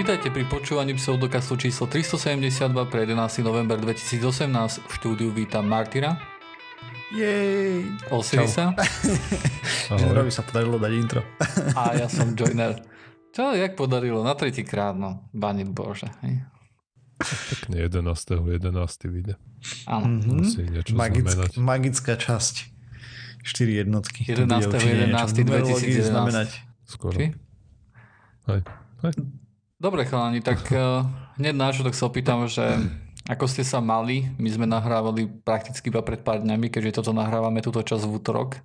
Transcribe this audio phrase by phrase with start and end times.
[0.00, 3.44] Vítajte pri počúvaní pseudokastu číslo 372 pre 11.
[3.44, 4.88] november 2018.
[4.88, 6.16] V štúdiu vítam Martina.
[7.12, 7.84] Jej.
[8.08, 8.72] Osirisa.
[10.00, 11.20] Žerovi sa podarilo dať intro.
[11.76, 12.80] A ja som Joiner.
[13.28, 14.24] Čo, jak podarilo?
[14.24, 15.28] Na tretí krát, no.
[15.36, 16.08] Bani Bože.
[16.24, 16.48] Hej.
[17.60, 18.40] Pekne 11.
[18.56, 19.04] 11.
[19.04, 19.36] vyjde.
[19.84, 20.16] Áno.
[20.16, 20.96] Mhm.
[20.96, 21.28] Magick,
[21.60, 22.72] magická časť.
[23.44, 24.24] 4 jednotky.
[24.32, 24.48] To 11.
[24.48, 25.28] bude určite niečo 11.
[25.28, 26.08] v numerológii 2011.
[26.08, 26.48] znamenať.
[26.88, 27.16] Skoro.
[27.20, 27.36] Či?
[28.48, 28.60] Hej.
[29.04, 29.14] Hej.
[29.80, 31.08] Dobre chalani, tak uh,
[31.40, 32.62] hneď čo, tak sa opýtam, že
[33.24, 37.64] ako ste sa mali, my sme nahrávali prakticky iba pred pár dňami, keďže toto nahrávame
[37.64, 38.60] túto čas v útorok.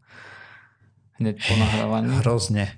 [1.16, 2.12] Hneď po nahrávaní.
[2.20, 2.76] Hrozne.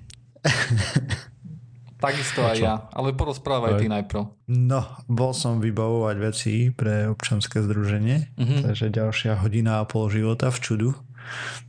[1.98, 3.80] Takisto aj ja, ale porozprávaj Hej.
[3.82, 4.22] ty najprv.
[4.46, 8.70] No, bol som vybavovať veci pre občanské združenie, Mhm.
[8.70, 10.90] takže ďalšia hodina a pol života v čudu.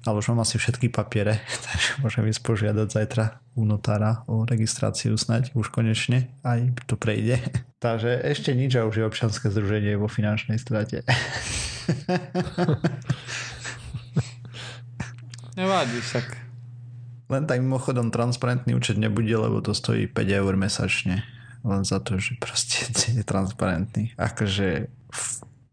[0.08, 5.20] Ale už mám asi všetky papiere, takže môžem ísť požiadať zajtra u notára o registráciu
[5.20, 7.40] snať, už konečne, aj to prejde.
[7.84, 11.08] Takže ešte nič a už je občanské združenie vo finančnej strate.
[15.60, 16.26] Nevadí však.
[17.30, 21.24] Len tak mimochodom transparentný účet nebude, lebo to stojí 5 eur mesačne.
[21.64, 24.12] Len za to, že proste je transparentný.
[24.16, 24.88] Akože...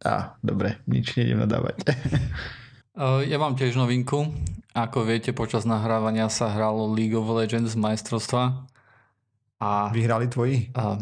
[0.06, 1.90] Á, dobre, nič nejdem nadávať.
[2.96, 4.32] Uh, Ja mám tiež novinku.
[4.72, 8.64] Ako viete, počas nahrávania sa hralo League of Legends majstrovstva.
[9.60, 10.72] A Vyhrali tvoji?
[10.76, 10.96] uh,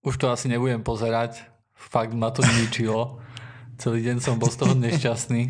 [0.00, 1.44] už to asi nebudem pozerať.
[1.76, 3.20] Fakt ma to ničilo.
[3.76, 5.42] Celý deň som bol z toho nešťastný.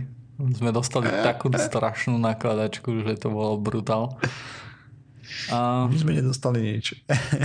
[0.59, 4.19] Sme dostali takú strašnú nakladačku, že to bolo brutál.
[5.51, 6.99] A, My sme nedostali nič.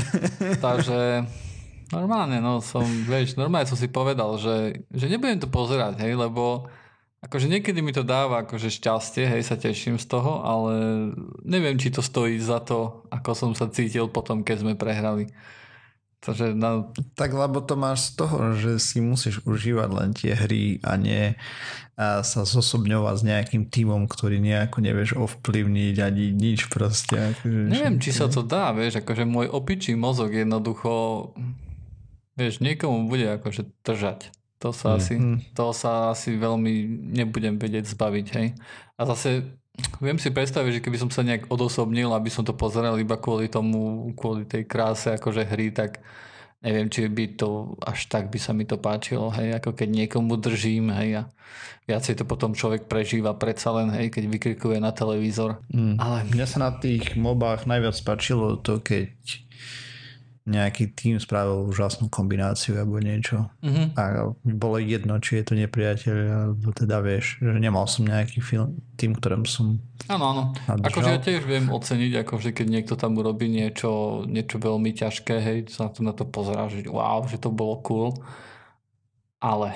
[0.66, 1.26] takže
[1.94, 6.70] normálne, no som, vieš, normálne som si povedal, že, že nebudem to pozerať, hej, lebo
[7.26, 10.74] akože niekedy mi to dáva akože šťastie, hej, sa teším z toho, ale
[11.42, 15.34] neviem, či to stojí za to, ako som sa cítil potom, keď sme prehrali.
[16.26, 20.82] Takže na, Tak lebo to máš z toho, že si musíš užívať len tie hry
[20.82, 21.38] a nie
[21.96, 27.16] a sa zosobňovať s nejakým tímom, ktorý nejako nevieš ovplyvniť ani nič proste.
[27.16, 31.32] Akože, neviem, či sa to dá, vieš, akože môj opičí mozog jednoducho,
[32.36, 34.36] vieš, niekomu bude akože držať.
[34.66, 34.98] To sa, Mm.
[34.98, 35.38] asi, Mm.
[35.54, 36.74] to sa asi veľmi
[37.14, 38.48] nebudem vedieť zbaviť, hej.
[38.98, 39.46] A zase
[40.02, 43.46] viem si predstaviť, že keby som sa nejak odosobnil, aby som to pozeral iba kvôli
[43.46, 46.02] tomu, kvôli tej kráse akože hry, tak
[46.66, 50.34] neviem, či by to až tak by sa mi to páčilo, hej, ako keď niekomu
[50.42, 51.24] držím, hej, a
[51.86, 55.62] viacej to potom človek prežíva predsa len, hej, keď vykrikuje na televízor.
[55.70, 56.02] Mm.
[56.02, 59.14] Ale Mňa sa na tých mobách najviac páčilo to, keď
[60.46, 63.50] nejaký tým spravil úžasnú kombináciu alebo niečo.
[63.66, 63.98] mhm.
[63.98, 66.16] A bolo jedno, či je to nepriateľ,
[66.54, 70.44] alebo teda vieš, že nemal som nejaký film, tým, ktorým som Áno, áno.
[70.70, 75.58] Akože ja tiež viem oceniť, akože keď niekto tam urobí niečo, niečo veľmi ťažké, hej,
[75.74, 78.14] sa na to, na to pozerá, že wow, že to bolo cool.
[79.42, 79.74] Ale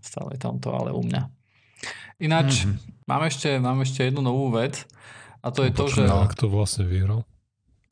[0.00, 1.28] stále tam to ale u mňa.
[2.16, 3.04] Ináč, Mhm.
[3.04, 4.88] mám, ešte, mám ešte jednu novú vec
[5.44, 7.28] a to je to, že A kto vlastne vyhral?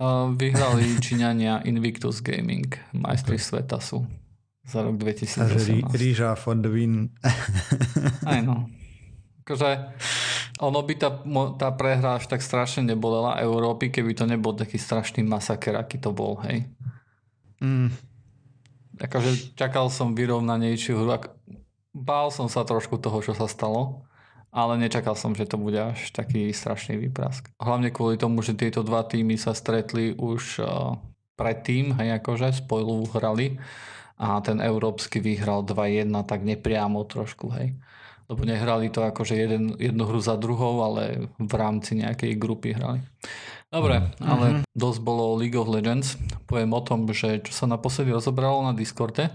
[0.03, 4.03] Uh, vyhrali Číňania Invictus Gaming, majstri sveta sú
[4.63, 6.03] za rok Takže rí, 2018.
[6.03, 7.11] ríža for the win.
[8.31, 8.71] Aj no.
[9.43, 9.91] Akože
[10.63, 11.11] ono by tá,
[11.59, 16.15] tá prehra až tak strašne nebolela Európy, keby to nebol taký strašný masaker, aký to
[16.15, 16.71] bol, hej.
[17.59, 17.91] Mm.
[19.03, 21.11] Akože čakal som vyrovnanejšiu hru.
[21.91, 24.07] Bál som sa trošku toho, čo sa stalo,
[24.53, 27.49] ale nečakal som, že to bude až taký strašný výprask.
[27.57, 31.01] Hlavne kvôli tomu, že tieto dva týmy sa stretli už uh,
[31.41, 33.57] predtým, hej, akože spolu hrali
[34.21, 37.73] a ten európsky vyhral 2-1 tak nepriamo trošku, hej.
[38.29, 43.03] Lebo nehrali to akože jeden, jednu hru za druhou, ale v rámci nejakej grupy hrali.
[43.73, 46.21] Dobre, ale dosť bolo League of Legends.
[46.45, 49.33] Poviem o tom, že čo sa naposledy rozobralo na Discorde,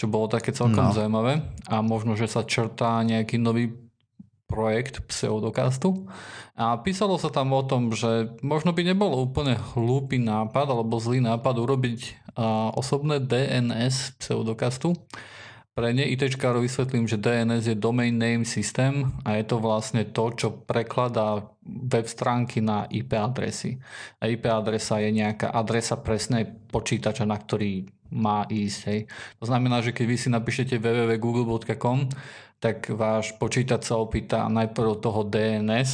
[0.00, 0.96] čo bolo také celkom No.
[0.96, 3.87] zaujímavé a možno, že sa črtá nejaký nový
[4.48, 6.08] projekt pseudokastu
[6.56, 11.20] a písalo sa tam o tom, že možno by nebolo úplne hlúpy nápad alebo zlý
[11.20, 12.00] nápad urobiť
[12.34, 14.96] a, osobné DNS pseudokastu.
[15.78, 20.50] Pre ne-ITčkárov vysvetlím, že DNS je Domain Name System a je to vlastne to, čo
[20.66, 23.78] prekladá web stránky na IP adresy.
[24.18, 28.80] A IP adresa je nejaká adresa presnej počítača, na ktorý má ísť.
[28.88, 29.00] Hej.
[29.38, 32.10] To znamená, že keď vy si napíšete www.google.com,
[32.58, 35.90] tak váš počítač sa opýta najprv toho DNS,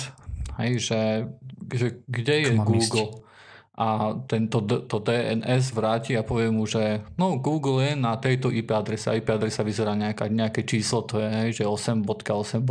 [0.65, 1.29] hej, že,
[1.69, 3.21] že kde je mám Google.
[3.75, 8.71] A tento to DNS vráti a povie mu, že no Google je na tejto IP
[8.71, 9.11] adrese.
[9.11, 12.71] IP adresa vyzerá nejaká, nejaké číslo, to je hej, že 8.8.8.8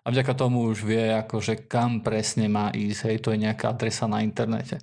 [0.00, 3.00] a vďaka tomu už vie, akože kam presne má ísť.
[3.04, 4.80] Hej, to je nejaká adresa na internete.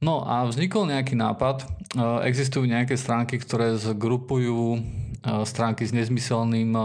[0.00, 1.68] No a vznikol nejaký nápad.
[2.24, 4.80] Existujú nejaké stránky, ktoré zgrupujú
[5.44, 6.82] stránky s nezmyselným e,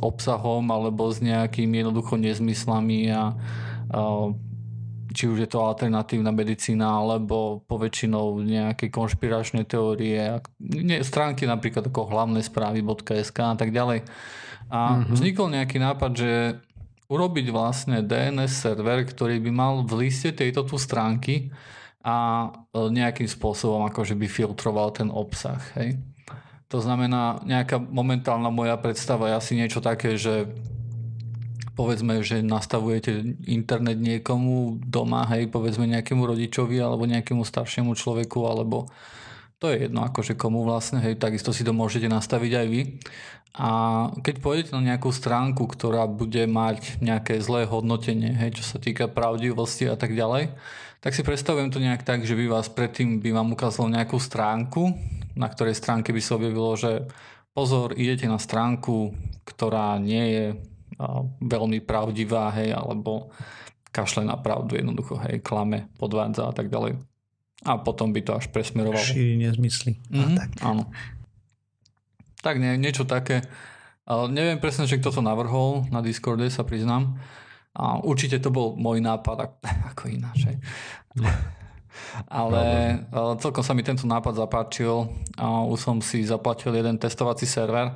[0.00, 3.36] obsahom alebo s nejakými jednoducho nezmyslami a
[5.12, 10.40] či už je to alternatívna medicína alebo poväčšinou nejaké konšpiračné teórie,
[11.04, 14.08] stránky napríklad ako hlavné správy.sk a tak ďalej.
[14.72, 15.12] A mm-hmm.
[15.12, 16.32] vznikol nejaký nápad, že
[17.12, 21.52] urobiť vlastne DNS server, ktorý by mal v liste tejto tu stránky
[22.00, 25.60] a e, nejakým spôsobom akože by filtroval ten obsah.
[25.76, 26.00] Hej.
[26.72, 30.48] To znamená, nejaká momentálna moja predstava je asi niečo také, že
[31.76, 38.88] povedzme, že nastavujete internet niekomu doma, hej, povedzme nejakému rodičovi alebo nejakému staršiemu človeku, alebo
[39.60, 42.82] to je jedno akože komu vlastne, hej, takisto si to môžete nastaviť aj vy.
[43.52, 43.68] A
[44.24, 49.12] keď pôjdete na nejakú stránku, ktorá bude mať nejaké zlé hodnotenie, hej, čo sa týka
[49.12, 50.56] pravdivosti a tak ďalej,
[51.04, 54.96] tak si predstavujem to nejak tak, že by vás predtým by vám ukázalo nejakú stránku,
[55.36, 57.08] na ktorej stránke by sa objavilo, že
[57.52, 59.12] pozor, idete na stránku,
[59.44, 60.46] ktorá nie je
[61.42, 63.32] veľmi pravdivá, hej, alebo
[63.92, 66.96] kašle na pravdu jednoducho, hej, klame, podvádza a tak ďalej.
[67.62, 68.98] A potom by to až presmerovalo.
[68.98, 70.00] Šíri nezmysly.
[70.10, 70.50] Mm-hmm, tak.
[70.66, 70.90] Áno.
[72.42, 73.46] Tak nie, niečo také.
[74.02, 77.22] Ale neviem presne, že kto to navrhol na Discorde, sa priznám.
[77.72, 80.50] A určite to bol môj nápad, ako ináč.
[82.28, 82.62] Ale
[83.38, 85.08] celkom sa mi tento nápad zapáčil
[85.42, 87.90] už som si zaplatil jeden testovací server.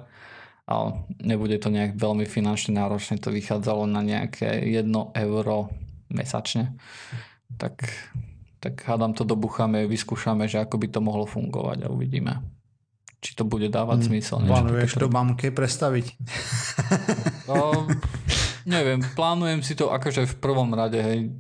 [0.67, 5.71] Ale nebude to nejak veľmi finančne náročné, to vychádzalo na nejaké 1 euro
[6.11, 6.75] mesačne.
[7.55, 7.87] Tak,
[8.59, 12.57] tak hádam to dobucháme, vyskúšame, že ako by to mohlo fungovať a uvidíme
[13.17, 14.07] či to bude dávať hmm.
[14.07, 14.39] zmysel.
[14.47, 16.07] Plánuješ to mamke predstaviť?
[17.51, 17.91] No,
[18.67, 21.31] neviem, plánujem si to akože v prvom rade, hej.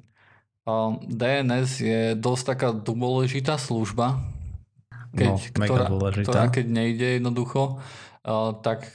[1.06, 4.18] DNS je dosť taká dôležitá služba,
[5.14, 5.86] keď, no, ktorá,
[6.26, 7.78] ktorá keď nejde jednoducho,
[8.66, 8.90] tak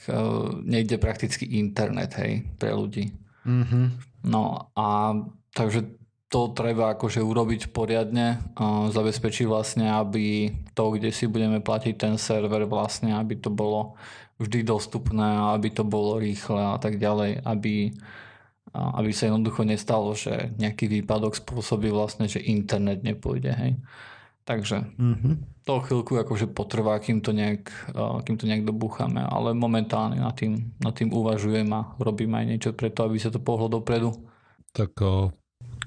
[0.62, 3.16] nejde prakticky internet, hej, pre ľudí.
[3.48, 3.84] Mm-hmm.
[4.28, 5.16] No a
[5.56, 5.96] takže
[6.28, 12.14] to treba akože urobiť poriadne a zabezpečiť vlastne, aby to, kde si budeme platiť ten
[12.16, 13.96] server vlastne, aby to bolo
[14.40, 17.92] vždy dostupné, aby to bolo rýchle a tak ďalej, aby,
[18.72, 23.72] aby sa jednoducho nestalo, že nejaký výpadok spôsobí vlastne, že internet nepôjde, hej.
[24.42, 25.34] Takže mm-hmm.
[25.62, 27.70] to chvíľku akože potrvá, kým to, nejak,
[28.26, 32.70] kým to nejak dobúchame, ale momentálne nad tým, nad tým uvažujem a robím aj niečo
[32.74, 34.10] preto, aby sa to pohlo dopredu.
[34.74, 34.98] Tak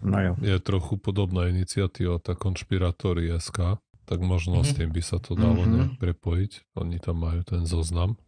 [0.05, 0.33] No jo.
[0.43, 4.69] Je trochu podobná iniciatíva, tá konšpiratóri SK, tak možno mm-hmm.
[4.69, 5.73] s tým by sa to dalo mm-hmm.
[5.73, 6.51] nejak prepojiť.
[6.77, 8.19] Oni tam majú ten zoznam.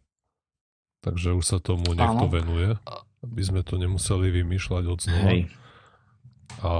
[1.08, 2.32] Takže už sa tomu niekto Áno.
[2.32, 2.76] venuje,
[3.24, 5.28] aby sme to nemuseli vymýšľať od znova.
[5.32, 5.40] Hej.
[6.60, 6.70] A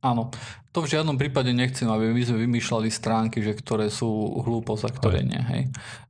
[0.00, 0.32] Áno,
[0.72, 4.08] to v žiadnom prípade nechcem, aby my sme vymýšľali stránky, že ktoré sú
[4.40, 5.36] hlúposť a ktoré nie.
[5.36, 5.62] Hej.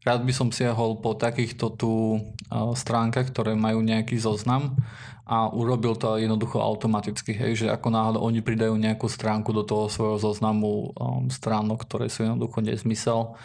[0.06, 2.22] Rád by som siahol po takýchto tu
[2.78, 4.78] stránkach, ktoré majú nejaký zoznam
[5.26, 9.86] a urobil to jednoducho automaticky, hej, že ako náhle oni pridajú nejakú stránku do toho
[9.86, 13.38] svojho zoznamu um, stránok, ktoré sú jednoducho nezmysel,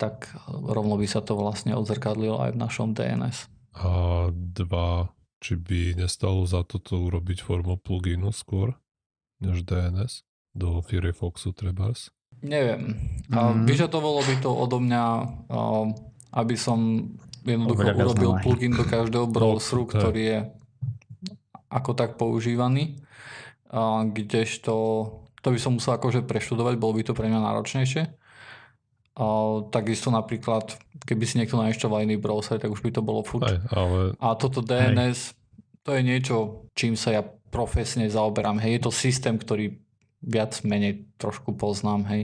[0.00, 3.52] tak rovno by sa to vlastne odzrkadlilo aj v našom DNS.
[3.76, 3.90] A
[4.32, 5.12] dva,
[5.44, 8.80] či by nestalo za toto urobiť formou pluginu skôr?
[9.40, 12.12] než DNS do Firefoxu trebárs?
[12.44, 12.96] Neviem.
[13.28, 13.64] Mm.
[13.66, 15.04] Vyžadovalo by to odo mňa,
[16.36, 17.10] aby som
[17.44, 20.38] jednoducho Oveľa urobil plugin do každého no, browseru, ktorý je
[21.72, 23.00] ako tak používaný,
[24.12, 24.74] kdežto
[25.40, 28.02] to by som musel akože preštudovať, bolo by to pre mňa náročnejšie.
[29.18, 29.24] A
[29.74, 33.48] takisto napríklad, keby si niekto nainštaloval iný browser, tak už by to bolo furt.
[33.74, 34.14] Ale...
[34.22, 35.36] A toto DNS, Aj.
[35.82, 36.36] to je niečo,
[36.78, 38.62] čím sa ja profesne zaoberám.
[38.62, 39.82] Hej, je to systém, ktorý
[40.22, 42.22] viac menej trošku poznám, hej.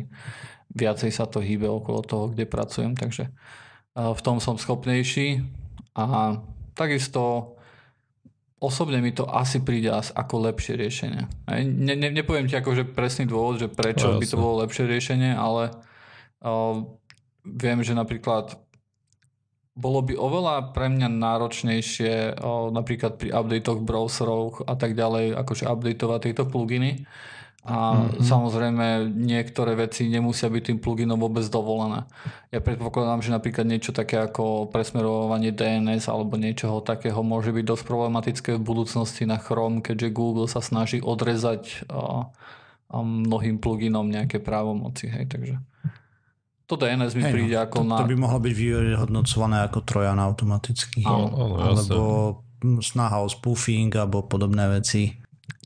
[0.77, 3.33] Viacej sa to hýbe okolo toho, kde pracujem, takže
[3.97, 5.41] v tom som schopnejší
[5.97, 6.37] a
[6.77, 7.57] takisto
[8.61, 11.23] osobne mi to asi príde ako lepšie riešenie.
[11.65, 15.33] Ne, ne, nepoviem ti akože presný dôvod, že prečo no, by to bolo lepšie riešenie,
[15.33, 15.73] ale
[17.47, 18.59] viem, že napríklad
[19.77, 25.69] bolo by oveľa pre mňa náročnejšie o, napríklad pri updatoch browserov a tak ďalej, akože
[25.69, 27.05] updateovať tieto pluginy.
[27.67, 28.23] A mm-hmm.
[28.23, 32.07] samozrejme niektoré veci nemusia byť tým pluginom vôbec dovolené.
[32.55, 37.85] Ja predpokladám, že napríklad niečo také ako presmerovanie DNS alebo niečoho takého môže byť dosť
[37.85, 42.31] problematické v budúcnosti na Chrome, keďže Google sa snaží odrezať o,
[42.87, 45.11] o mnohým pluginom nejaké právomoci.
[45.11, 45.59] Hej, takže
[46.67, 47.97] to DNS mi hey, príde no, ako to, na...
[48.03, 51.07] To by mohlo byť vyhodnocované ako trojan automaticky.
[51.07, 51.99] Áno, áno, alebo
[52.83, 55.15] snaha o spoofing alebo podobné veci.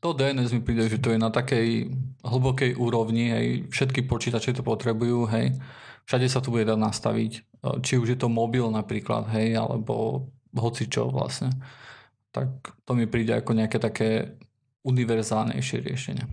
[0.05, 1.89] to DNS mi príde, že to je na takej
[2.21, 5.57] hlbokej úrovni, hej, všetky počítače to potrebujú, hej,
[6.05, 7.41] všade sa tu bude dať nastaviť, e,
[7.81, 11.53] či už je to mobil napríklad, hej, alebo hoci čo vlastne.
[12.33, 14.37] Tak to mi príde ako nejaké také
[14.85, 16.25] univerzálnejšie riešenie.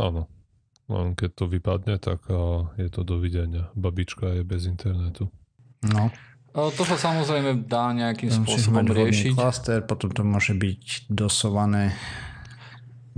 [0.00, 0.28] Áno.
[0.90, 2.26] Len keď to vypadne, tak
[2.74, 3.70] je to dovidenia.
[3.78, 5.30] Babička je bez internetu.
[5.86, 6.10] No.
[6.50, 9.38] To sa samozrejme dá nejakým spôsobom riešiť.
[9.38, 11.94] Klaster, potom to môže byť dosované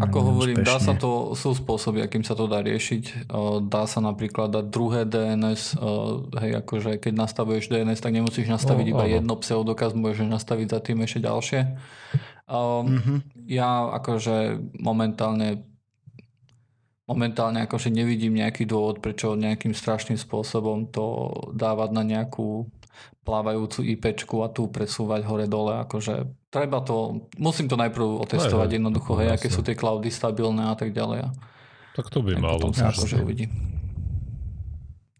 [0.00, 3.28] ako hovorím, dá sa to, sú spôsoby, akým sa to dá riešiť.
[3.68, 5.76] Dá sa napríklad dať druhé DNS,
[6.40, 9.12] hej, akože keď nastavuješ DNS, tak nemusíš nastaviť oh, iba oh.
[9.20, 11.60] jedno pseudokaz, môžeš nastaviť za tým ešte ďalšie.
[12.48, 13.18] mm-hmm.
[13.52, 15.60] Ja akože momentálne
[17.06, 22.70] momentálne akože nevidím nejaký dôvod, prečo nejakým strašným spôsobom to dávať na nejakú
[23.22, 25.82] plávajúcu IPčku a tu presúvať hore-dole.
[25.86, 30.70] Akože treba to, musím to najprv otestovať aj, jednoducho, hej, aké sú tie cloudy stabilné
[30.70, 31.30] a tak ďalej.
[31.94, 32.58] Tak to by malo.
[32.58, 33.46] Potom sa akože uvidí.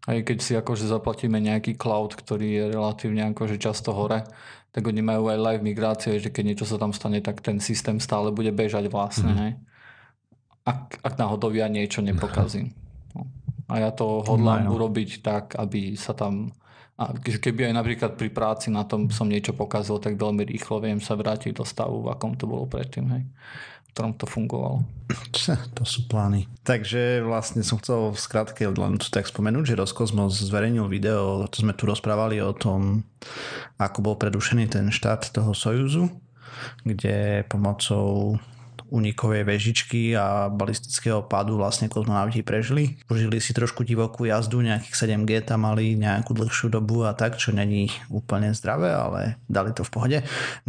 [0.03, 4.27] Aj keď si akože zaplatíme nejaký cloud, ktorý je relatívne akože často hore,
[4.73, 8.03] tak oni majú aj live migrácie, že keď niečo sa tam stane, tak ten systém
[8.03, 9.39] stále bude bežať vlastne, mm.
[9.39, 9.53] hej.
[10.63, 12.71] Ak, ak náhodou ja niečo nepokazím.
[13.11, 13.27] No.
[13.67, 14.75] A ja to hodlám no, no.
[14.79, 16.55] urobiť tak, aby sa tam
[16.93, 21.01] a keby aj napríklad pri práci na tom som niečo pokazil, tak veľmi rýchlo viem
[21.01, 24.85] sa vrátiť do stavu, v akom to bolo predtým, hej, v ktorom to fungovalo.
[25.73, 26.45] To sú plány.
[26.61, 31.73] Takže vlastne som chcel v skratke len tak spomenúť, že Roskosmos zverejnil video, to sme
[31.73, 33.01] tu rozprávali o tom,
[33.81, 36.13] ako bol predušený ten štát toho Sojuzu,
[36.85, 38.37] kde pomocou
[38.93, 43.01] unikovej vežičky a balistického pádu vlastne kozmonauti prežili.
[43.09, 47.49] Užili si trošku divokú jazdu, nejakých 7G tam mali nejakú dlhšiu dobu a tak, čo
[47.49, 50.17] není úplne zdravé, ale dali to v pohode.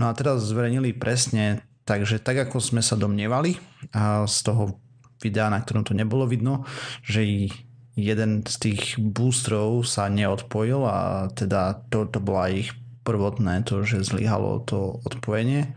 [0.01, 3.61] No a teraz zverejnili presne, takže tak ako sme sa domnievali
[3.93, 4.81] a z toho
[5.21, 6.65] videa, na ktorom to nebolo vidno,
[7.05, 7.53] že
[7.95, 12.73] jeden z tých boostrov sa neodpojil a teda to, to bola ich
[13.05, 15.77] prvotné to, že zlyhalo to odpojenie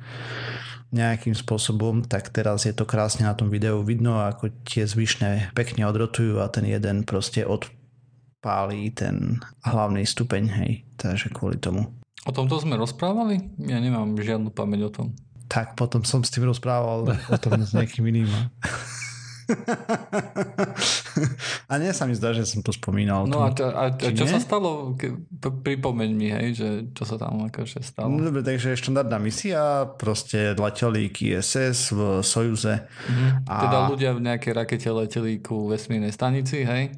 [0.91, 5.83] nejakým spôsobom, tak teraz je to krásne na tom videu vidno, ako tie zvyšné pekne
[5.83, 11.91] odrotujú a ten jeden proste odpálí ten hlavný stupeň, hej, takže kvôli tomu.
[12.27, 13.39] O tomto sme rozprávali?
[13.59, 15.07] Ja nemám žiadnu pamäť o tom.
[15.47, 18.27] Tak potom som s tým rozprával o tom s nejakým iným.
[21.71, 23.27] a nie sa mi zdá, že som to spomínal.
[23.27, 24.95] No a, čo, a, a čo sa stalo?
[25.39, 28.11] Pripomeň mi, hej, že čo sa tam akože stalo.
[28.11, 32.87] No dobre, takže štandardná misia, proste leteli ISS v Sojuze.
[33.07, 33.47] Mhm.
[33.47, 33.55] A...
[33.63, 36.91] Teda ľudia v nejakej rakete leteli ku vesmírnej stanici, hej?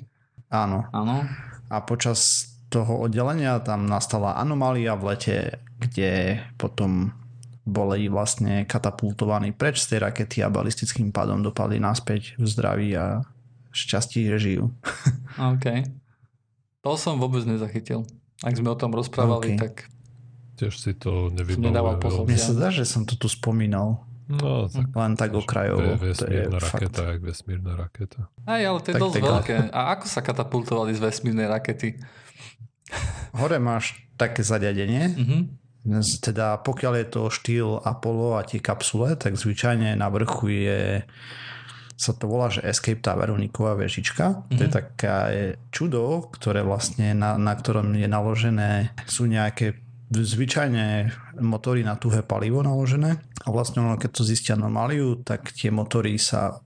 [0.50, 0.90] Áno.
[0.90, 1.30] Áno.
[1.70, 5.38] A počas toho oddelenia tam nastala anomália v lete,
[5.82, 7.14] kde potom
[7.70, 13.22] boli vlastne katapultovaní preč z tej rakety a balistickým pádom dopadli naspäť v zdraví a
[13.70, 14.66] šťastí, že žijú.
[15.54, 15.86] OK.
[16.82, 18.04] To som vôbec nezachytil.
[18.42, 19.60] Ak sme o tom rozprávali, okay.
[19.60, 19.74] tak...
[20.60, 22.28] Tiež si to nevybavujem.
[22.28, 24.04] Mne sa zdá, že som to tu spomínal.
[24.30, 25.98] No, tak Len tak okrajovo.
[25.98, 28.30] Vesmírna raketa, jak vesmírna raketa.
[28.46, 29.56] Aj, ale to je tak, dosť tak, veľké.
[29.74, 31.98] A ako sa katapultovali z vesmírnej rakety?
[33.34, 35.59] Hore máš také zariadenie, mm-hmm
[36.20, 40.82] teda pokiaľ je to štýl Apollo a tie kapsule, tak zvyčajne na vrchu je
[42.00, 44.32] sa to volá, že Escape Tower, uniková vežička.
[44.32, 44.56] Mm-hmm.
[44.56, 44.78] To je mhm.
[44.80, 45.16] taká
[45.68, 49.76] čudo, ktoré vlastne na, na ktorom je naložené, sú nejaké
[50.10, 51.12] zvyčajne
[51.44, 56.18] motory na tuhé palivo naložené a vlastne ono, keď to zistia anomáliu, tak tie motory
[56.18, 56.58] sa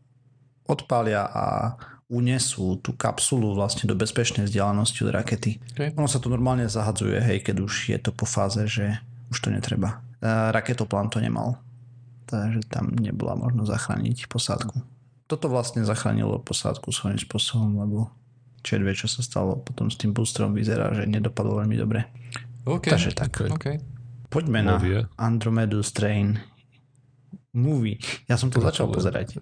[0.64, 1.76] odpália a
[2.14, 5.58] unesú tú kapsulu vlastne do bezpečnej vzdialenosti od rakety.
[5.74, 5.90] Okay.
[5.98, 9.02] Ono sa to normálne zahadzuje, hej, keď už je to po fáze, že
[9.34, 10.06] už to netreba.
[10.22, 11.58] Raketoplán to nemal,
[12.30, 14.78] takže tam nebola možnosť zachrániť posádku.
[15.26, 18.14] Toto vlastne zachránilo posádku svojím spôsobom, lebo
[18.62, 22.06] čer vie, čo sa stalo potom s tým boostrom, vyzerá, že nedopadlo veľmi dobre.
[22.64, 22.94] Okay.
[22.94, 23.42] Takže tak.
[23.60, 23.82] Okay.
[24.30, 24.78] Poďme na
[25.18, 26.38] Andromeda Strain
[27.52, 27.98] movie.
[28.30, 29.36] Ja som to začal pozerať.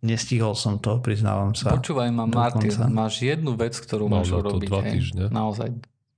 [0.00, 1.76] Nestihol som to, priznávam sa.
[1.76, 4.68] Počúvaj ma, Martin, máš jednu vec, ktorú Mal môžeš robiť.
[4.72, 5.24] Dva týždne.
[5.28, 5.68] Hej, naozaj.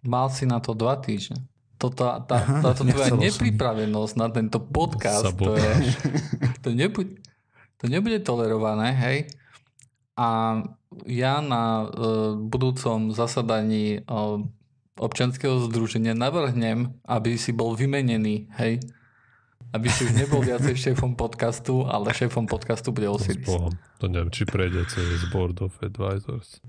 [0.06, 1.42] Mal si na to dva týždne.
[1.82, 5.72] Toto, tá, táto tvoja nepripravenosť na tento podcast, to, je,
[6.62, 7.18] to, nebude,
[7.82, 9.18] to nebude tolerované, hej.
[10.14, 10.62] A
[11.10, 14.38] ja na uh, budúcom zasadaní uh,
[14.94, 18.78] občanského združenia navrhnem, aby si bol vymenený, hej
[19.72, 23.48] aby si už nebol viacej šéfom podcastu, ale šéfom podcastu bude Osiris.
[23.48, 26.60] No, to neviem, či prejde cez Board of Advisors.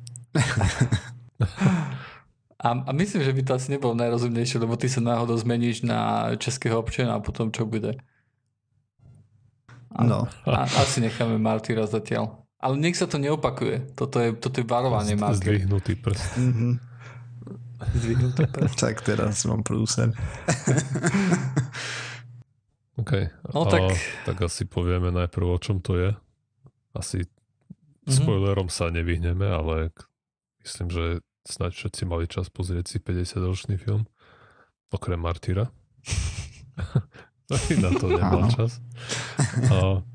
[2.63, 6.31] a, a myslím, že by to asi nebolo najrozumnejšie, lebo ty sa náhodou zmeníš na
[6.39, 7.99] českého občana a potom čo bude?
[9.99, 10.25] No.
[10.47, 12.39] A, asi necháme Martyra zatiaľ.
[12.63, 13.91] Ale nech sa to neopakuje.
[13.99, 15.59] Toto je, toto je varovanie Martyr.
[15.59, 16.39] Zdvihnutý prst.
[16.39, 16.73] Mm-hmm.
[17.99, 18.79] Zdvihnutý prst.
[18.79, 20.15] tak teraz mám prúser.
[22.97, 23.11] OK.
[23.53, 23.83] No a, tak...
[24.25, 26.11] tak asi povieme najprv, o čom to je.
[26.93, 28.13] Asi mm-hmm.
[28.13, 29.89] spoilerom sa nevyhneme, ale
[30.61, 31.03] myslím, že
[31.49, 34.05] snáď všetci mali čas pozrieť si 50-ročný film.
[34.93, 35.73] Okrem Martyra.
[37.83, 38.77] na to nemal čas.
[39.73, 40.05] A...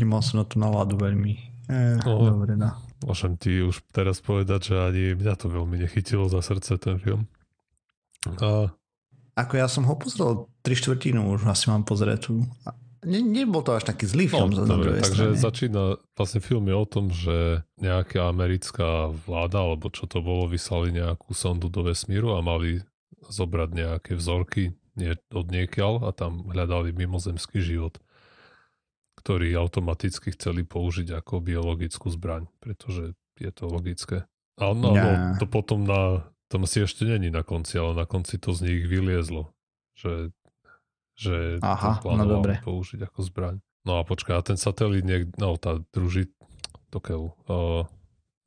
[0.00, 1.34] Nemal som na to náladu veľmi.
[1.68, 2.72] Eh, no, dobre, no.
[3.04, 7.28] Môžem ti už teraz povedať, že ani mňa to veľmi nechytilo za srdce ten film.
[8.40, 8.72] A
[9.36, 12.48] ako ja som ho pozrel tri štvrtinu, už asi mám pozretú.
[13.06, 14.50] Ne, nebol to až taký zlý film.
[14.50, 15.38] No, dobre, takže strane.
[15.38, 15.82] začína,
[16.16, 21.36] vlastne film je o tom, že nejaká americká vláda, alebo čo to bolo, vyslali nejakú
[21.36, 22.82] sondu do vesmíru a mali
[23.28, 28.00] zobrať nejaké vzorky nie, od niekiaľ a tam hľadali mimozemský život,
[29.20, 34.24] ktorý automaticky chceli použiť ako biologickú zbraň, pretože je to logické.
[34.56, 38.38] A no, no, to potom na tam si ešte není na konci, ale na konci
[38.38, 39.50] to z nich vyliezlo.
[39.96, 40.30] Že,
[41.16, 42.62] že Aha, to no dobre.
[42.62, 43.56] použiť ako zbraň.
[43.86, 46.30] No a počkaj, a ten satelit, niek- no tá druži,
[46.90, 47.86] to keľu, uh,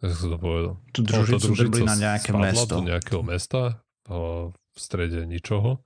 [0.03, 0.73] jak sa to povedal?
[0.91, 2.75] Tu družicu, no, družica na nejaké mesto.
[2.75, 3.79] do nejakého mesta
[4.11, 5.79] uh, v strede ničoho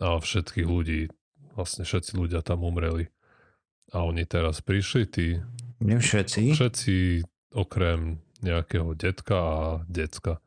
[0.00, 1.08] a všetkých ľudí,
[1.56, 3.08] vlastne všetci ľudia tam umreli.
[3.96, 5.26] A oni teraz prišli, tí...
[5.80, 6.52] Nie všetci.
[6.52, 6.94] Všetci
[7.56, 10.44] okrem nejakého detka a decka.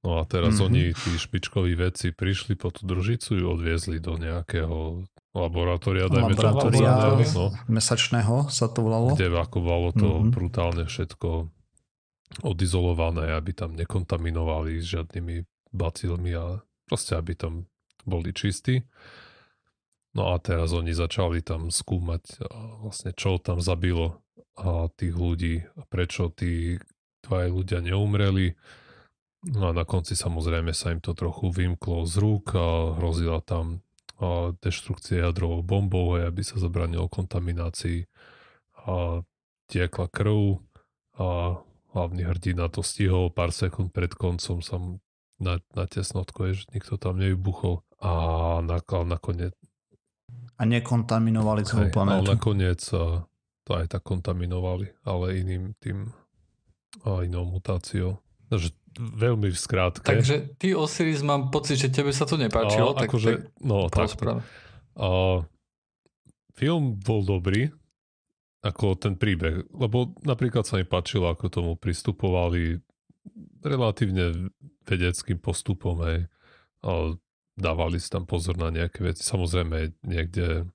[0.00, 0.66] No a teraz mm-hmm.
[0.66, 5.04] oni, tí špičkoví vedci, prišli po tú družicu, ju odviezli do nejakého
[5.36, 6.90] laboratória, dajme laboratória
[7.36, 9.12] no, mesačného sa to volalo.
[9.12, 10.32] Kde ako bolo to mm-hmm.
[10.32, 11.52] brutálne všetko
[12.40, 15.44] odizolované, aby tam nekontaminovali s žiadnymi
[15.76, 17.68] bacilmi a proste aby tam
[18.08, 18.82] boli čistí.
[20.16, 22.42] No a teraz oni začali tam skúmať
[22.82, 24.18] vlastne čo tam zabilo
[24.58, 26.82] a tých ľudí a prečo tí
[27.22, 28.58] dva ľudia neumreli
[29.40, 33.80] No a na konci samozrejme sa im to trochu vymklo z rúk a hrozila tam
[34.60, 38.04] deštrukcia jadrovou bombou, aby sa zabranilo kontaminácii
[38.84, 39.24] a
[39.72, 40.60] tiekla krv
[41.16, 41.56] a
[41.96, 44.76] hlavný hrdina to stihol pár sekúnd pred koncom sa
[45.40, 48.12] na, na tesnotko je, že nikto tam nevybuchol a
[48.60, 48.76] na,
[49.08, 49.56] nakoniec
[50.60, 52.28] a nekontaminovali celú planetu.
[52.28, 52.80] Ale nakoniec
[53.64, 56.12] to aj tak kontaminovali, ale iným tým
[57.06, 58.20] a inou mutáciou.
[58.52, 60.06] Takže veľmi v skrátke.
[60.06, 62.96] Takže ty Osiris mám pocit, že tebe sa to nepáčilo.
[62.96, 64.10] A, tak, akože, tak, no tak.
[64.98, 65.08] A,
[66.58, 67.70] film bol dobrý,
[68.60, 72.76] ako ten príbeh, lebo napríklad sa mi páčilo, ako tomu pristupovali
[73.64, 74.52] relatívne
[74.84, 76.28] vedeckým postupom, hej.
[76.84, 77.16] A
[77.56, 79.24] dávali si tam pozor na nejaké veci.
[79.24, 80.68] Samozrejme, niekde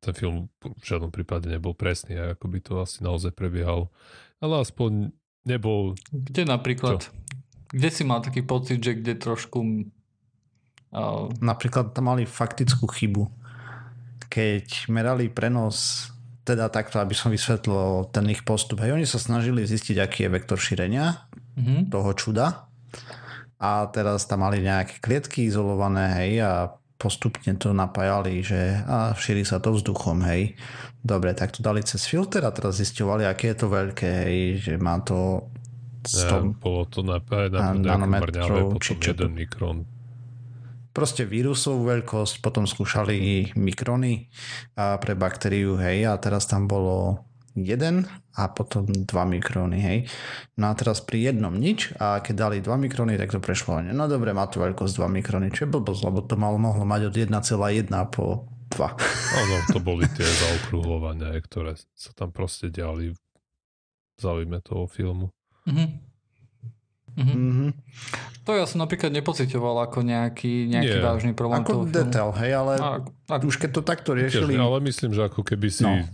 [0.00, 3.92] ten film v žiadnom prípade nebol presný, ako by to asi naozaj prebiehal.
[4.40, 5.12] Ale aspoň
[5.44, 5.96] nebol...
[6.12, 7.04] Kde napríklad?
[7.04, 7.12] Čo?
[7.70, 9.58] Kde si mal taký pocit, že kde trošku...
[10.94, 11.30] Uh...
[11.42, 13.26] Napríklad tam mali faktickú chybu.
[14.30, 16.08] Keď merali prenos,
[16.46, 18.78] teda takto, aby som vysvetlil ten ich postup.
[18.78, 21.26] Hej, oni sa snažili zistiť, aký je vektor šírenia
[21.58, 21.90] mm-hmm.
[21.90, 22.70] toho čuda.
[23.58, 26.52] A teraz tam mali nejaké klietky izolované, hej, a
[27.00, 30.54] postupne to napájali, že a šíri sa to vzduchom, hej.
[31.02, 34.72] Dobre, tak to dali cez filter a teraz zistovali, aké je to veľké, hej, že
[34.78, 35.50] má to
[36.06, 39.26] 100 ja, bolo to na, na, na nanometrov, či čo to...
[39.26, 39.84] mikron.
[40.96, 44.32] Proste vírusovú veľkosť, potom skúšali mikrony
[44.80, 49.98] a pre baktériu, hej, a teraz tam bolo jeden a potom 2 mikróny, hej.
[50.60, 53.80] No a teraz pri jednom nič a keď dali 2 mikróny, tak to prešlo.
[53.80, 57.12] No dobre, má to veľkosť 2 mikróny, čo je blbosť, lebo to malo, mohlo mať
[57.12, 59.40] od 1,1 po 2.
[59.40, 63.18] Áno, to boli tie zaokrúhľovania, ktoré sa tam proste diali v
[64.20, 65.32] záujme toho filmu.
[65.66, 65.88] Mm-hmm.
[67.16, 67.70] Mm-hmm.
[68.46, 71.04] To ja som napríklad nepocitoval ako nejaký, nejaký Nie.
[71.04, 71.64] vážny problém.
[71.64, 74.54] Ako detail, hej, ale a, a, už keď to takto riešili...
[74.54, 76.06] Ale myslím, že ako keby si no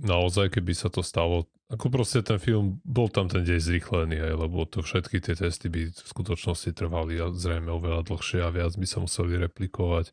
[0.00, 4.34] naozaj, keby sa to stalo, ako proste ten film, bol tam ten dej zrýchlený, aj,
[4.34, 8.74] lebo to všetky tie testy by v skutočnosti trvali a zrejme oveľa dlhšie a viac
[8.74, 10.10] by sa museli replikovať.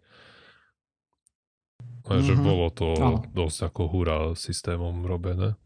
[2.09, 2.25] A mm-hmm.
[2.25, 3.25] že bolo to no.
[3.33, 5.57] dosť ako hurá systémom robené.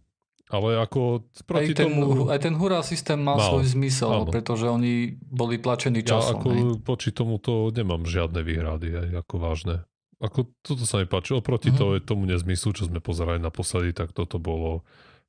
[0.45, 2.29] Ale ako proti aj ten, tomu...
[2.29, 4.29] Aj ten hurá systém mal, mal svoj zmysel, áno.
[4.29, 6.37] pretože oni boli tlačení časom.
[6.37, 6.49] Ja ako
[6.85, 9.75] voči tomu to nemám žiadne výhrady, aj ako vážne.
[10.21, 11.33] Ako toto sa mi páči.
[11.33, 11.99] Oproti mm-hmm.
[12.05, 14.85] to, tomu nezmyslu, čo sme pozerali naposledy, tak toto bolo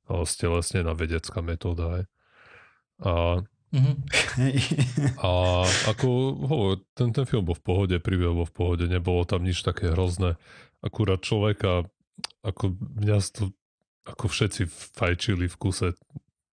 [0.07, 1.85] stelesnená vedecká metóda.
[1.99, 2.03] Aj.
[3.03, 3.13] A,
[3.73, 3.95] mm-hmm.
[5.27, 5.29] a
[5.91, 6.07] ako
[6.45, 9.91] hovor, ten, ten film bol v pohode, príbeh bol v pohode, nebolo tam nič také
[9.91, 10.37] hrozné.
[10.79, 11.89] akurát človeka,
[12.45, 13.51] ako mňa to,
[14.07, 14.63] ako všetci
[14.95, 15.93] fajčili v kuse,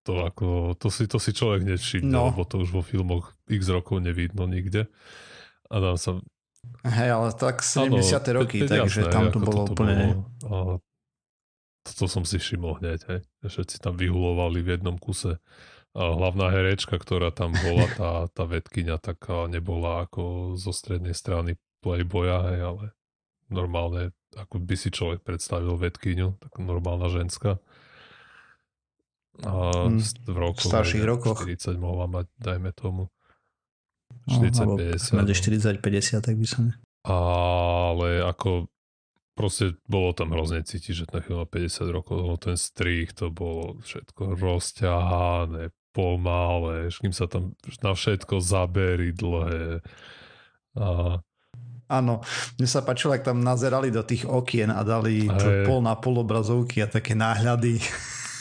[0.05, 2.29] to, ako, to, si, to si človek nevšimne, no.
[2.29, 4.85] lebo to už vo filmoch x rokov nevidno nikde.
[5.73, 6.11] A tam sa...
[6.85, 7.89] Hej, ale tak 70.
[7.89, 10.21] Ano, roky, takže jasné, tam to bolo úplne...
[10.21, 10.57] Bolo, a
[11.85, 13.21] to som si všimol hneď, hej.
[13.45, 15.41] Všetci tam vyhulovali v jednom kuse.
[15.95, 21.57] A hlavná herečka, ktorá tam bola, tá, tá vedkynia, tak nebola ako zo strednej strany
[21.81, 22.85] playboya, hej, ale
[23.49, 27.57] normálne, ako by si človek predstavil vedkyňu, tak normálna ženská.
[29.43, 29.51] A
[29.91, 29.99] hmm,
[30.31, 31.43] v roku, v starších rokoch.
[31.43, 33.11] 40 mohla mať, dajme tomu.
[34.31, 35.27] 40, no, 50.
[35.27, 36.71] 40, 50, tak by som...
[37.05, 38.71] Ale ako
[39.35, 43.27] proste bolo tam hrozne cítiť, že ten film má 50 rokov, lebo ten strich to
[43.29, 49.83] bolo všetko rozťahané, pomalé, kým sa tam na všetko zaberí dlhé.
[50.79, 51.19] A
[51.85, 52.25] Áno,
[52.57, 56.17] mne sa páčilo, ak tam nazerali do tých okien a dali to pol na pol
[56.17, 57.77] obrazovky a také náhľady.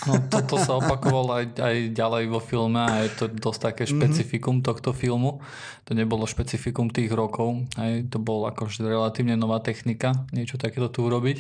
[0.04, 3.90] No toto sa opakovalo aj, aj ďalej vo filme a je to dosť také mhm.
[3.96, 4.68] špecifikum mm-hmm.
[4.68, 5.40] tohto filmu.
[5.88, 11.08] To nebolo špecifikum tých rokov, aj to bol akože relatívne nová technika, niečo takéto tu
[11.08, 11.38] urobiť.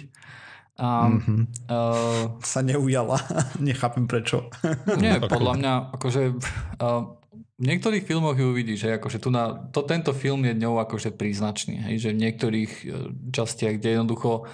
[0.74, 1.40] A, mm-hmm.
[1.70, 3.22] uh, sa neujala,
[3.62, 4.50] nechápem prečo.
[4.98, 6.22] Nie, podľa mňa akože
[6.82, 7.23] uh,
[7.64, 11.16] v niektorých filmoch ju uvidíš, že akože tu na, to, tento film je ňou akože
[11.16, 12.72] príznačný, hej, že v niektorých
[13.32, 14.44] častiach, kde jednoducho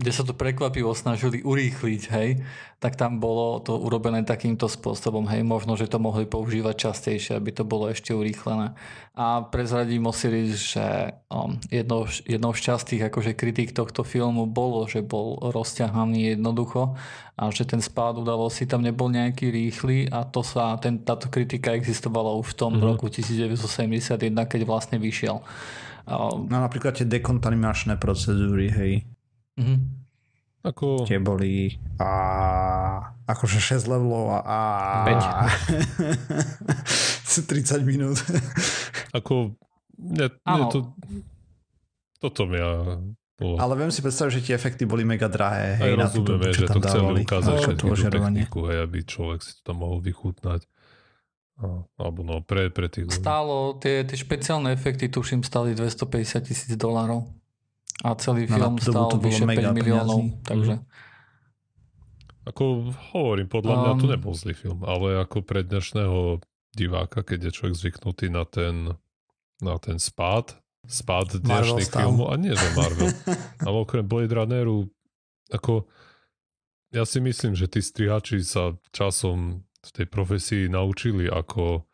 [0.00, 2.40] kde sa to prekvapivo snažili urýchliť, hej,
[2.82, 7.54] tak tam bolo to urobené takýmto spôsobom, hej, možno, že to mohli používať častejšie, aby
[7.54, 8.74] to bolo ešte urýchlené.
[9.14, 15.04] A prezradím Osiris, že um, jednou, jednou z častých akože kritik tohto filmu bolo, že
[15.04, 16.96] bol rozťahaný jednoducho
[17.38, 21.76] a že ten spád udalosti tam nebol nejaký rýchly a to sa, ten, táto kritika
[21.76, 22.88] existovala už v tom mm-hmm.
[22.88, 25.38] roku 1971, keď vlastne vyšiel.
[26.50, 29.06] No napríklad tie dekontanimačné procedúry, hej.
[29.58, 29.78] Mm-hmm.
[30.62, 31.02] Ako...
[31.10, 32.10] Tie boli a
[33.26, 34.58] akože 6 levelov a, a
[37.26, 38.22] 30 minút.
[39.18, 39.58] Ako
[39.98, 40.94] ne, ne, to,
[42.22, 42.96] toto mi ja
[43.42, 43.58] bolo.
[43.58, 45.82] Ale viem si predstaviť, že tie efekty boli mega drahé.
[45.82, 49.60] Hej, Aj rozumieme, že to chceli ukázať všetky tú techniku, hej, aby človek si to
[49.66, 50.62] tam mohol vychutnať.
[51.98, 53.10] Alebo no, pre, pre tých.
[53.10, 57.26] Stálo, tie, tie špeciálne efekty, tuším, stali 250 tisíc dolárov.
[58.02, 60.46] A celý no, film stal vyše 5 miliónov, peniazí.
[60.46, 60.74] takže...
[60.78, 61.10] Mhm.
[62.42, 66.42] Ako hovorím, podľa mňa um, to nebol zlý film, ale ako pre dnešného
[66.74, 68.98] diváka, keď je človek zvyknutý na ten,
[69.62, 73.14] na ten spád, spád dnešných filmov, a nie že Marvel,
[73.66, 74.90] ale okrem Blade Runneru,
[75.54, 75.86] ako
[76.90, 81.86] ja si myslím, že tí strihači sa časom v tej profesii naučili, ako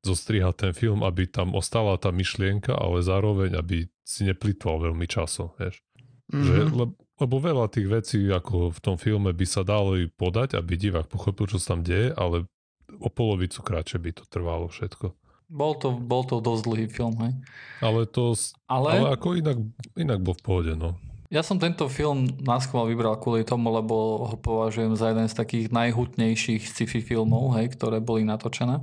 [0.00, 5.52] zostrihať ten film, aby tam ostala tá myšlienka, ale zároveň, aby si neplitval veľmi časom,
[5.60, 5.84] vieš.
[6.32, 6.44] Mm-hmm.
[6.46, 6.86] Že, le,
[7.20, 11.44] lebo veľa tých vecí, ako v tom filme by sa dalo podať, aby divák pochopil,
[11.52, 12.48] čo sa tam deje, ale
[12.96, 15.12] o polovicu kratšie by to trvalo všetko.
[15.50, 17.34] Bol to, bol to dosť dlhý film, hej.
[17.82, 18.38] Ale to,
[18.70, 19.58] ale, ale ako inak,
[19.98, 20.94] inak bol v pohode, no.
[21.30, 25.66] Ja som tento film náschval vybral kvôli tomu, lebo ho považujem za jeden z takých
[25.70, 28.82] najhutnejších sci-fi filmov, hej, ktoré boli natočené.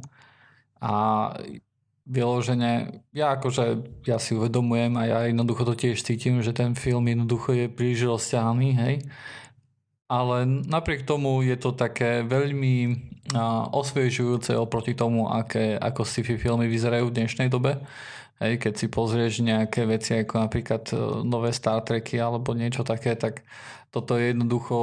[0.81, 1.33] A
[2.07, 7.03] vyložene, ja akože, ja si uvedomujem a ja jednoducho to tiež cítim, že ten film
[7.03, 8.95] jednoducho je príliš rozťahaný, hej.
[10.07, 12.95] Ale napriek tomu je to také veľmi
[13.75, 17.83] osviežujúce oproti tomu, aké, ako sci-fi filmy vyzerajú v dnešnej dobe.
[18.39, 23.17] Hej, keď si pozrieš nejaké veci ako napríklad e, nové Star Treky alebo niečo také,
[23.17, 23.41] tak
[23.87, 24.77] toto je jednoducho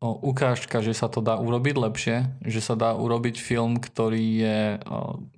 [0.00, 4.60] ukážka, že sa to dá urobiť lepšie, že sa dá urobiť film, ktorý je,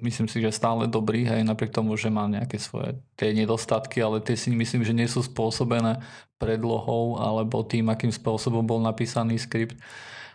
[0.03, 4.19] myslím si, že stále dobrý, hej, napriek tomu, že má nejaké svoje tie nedostatky, ale
[4.19, 6.03] tie si myslím, že nie sú spôsobené
[6.43, 9.79] predlohou alebo tým, akým spôsobom bol napísaný skript.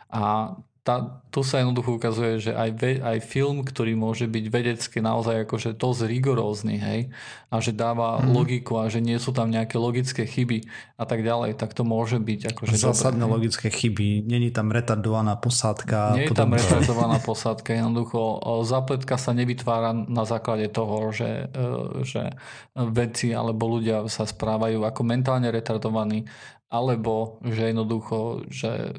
[0.10, 0.56] A
[0.90, 5.46] tá, tu sa jednoducho ukazuje, že aj, ve, aj film, ktorý môže byť vedecky naozaj
[5.46, 7.14] akože dosť rigorózny, hej,
[7.54, 8.34] a že dáva mm.
[8.34, 10.66] logiku a že nie sú tam nejaké logické chyby
[10.98, 15.38] a tak ďalej, tak to môže byť akože Zásadné dobré, logické chyby, není tam retardovaná
[15.38, 16.18] posádka.
[16.18, 22.34] Nie je tam retardovaná posádka, jednoducho zapletka sa nevytvára na základe toho, že, e, že
[22.74, 26.26] vedci alebo ľudia sa správajú ako mentálne retardovaní,
[26.74, 28.98] alebo že jednoducho, že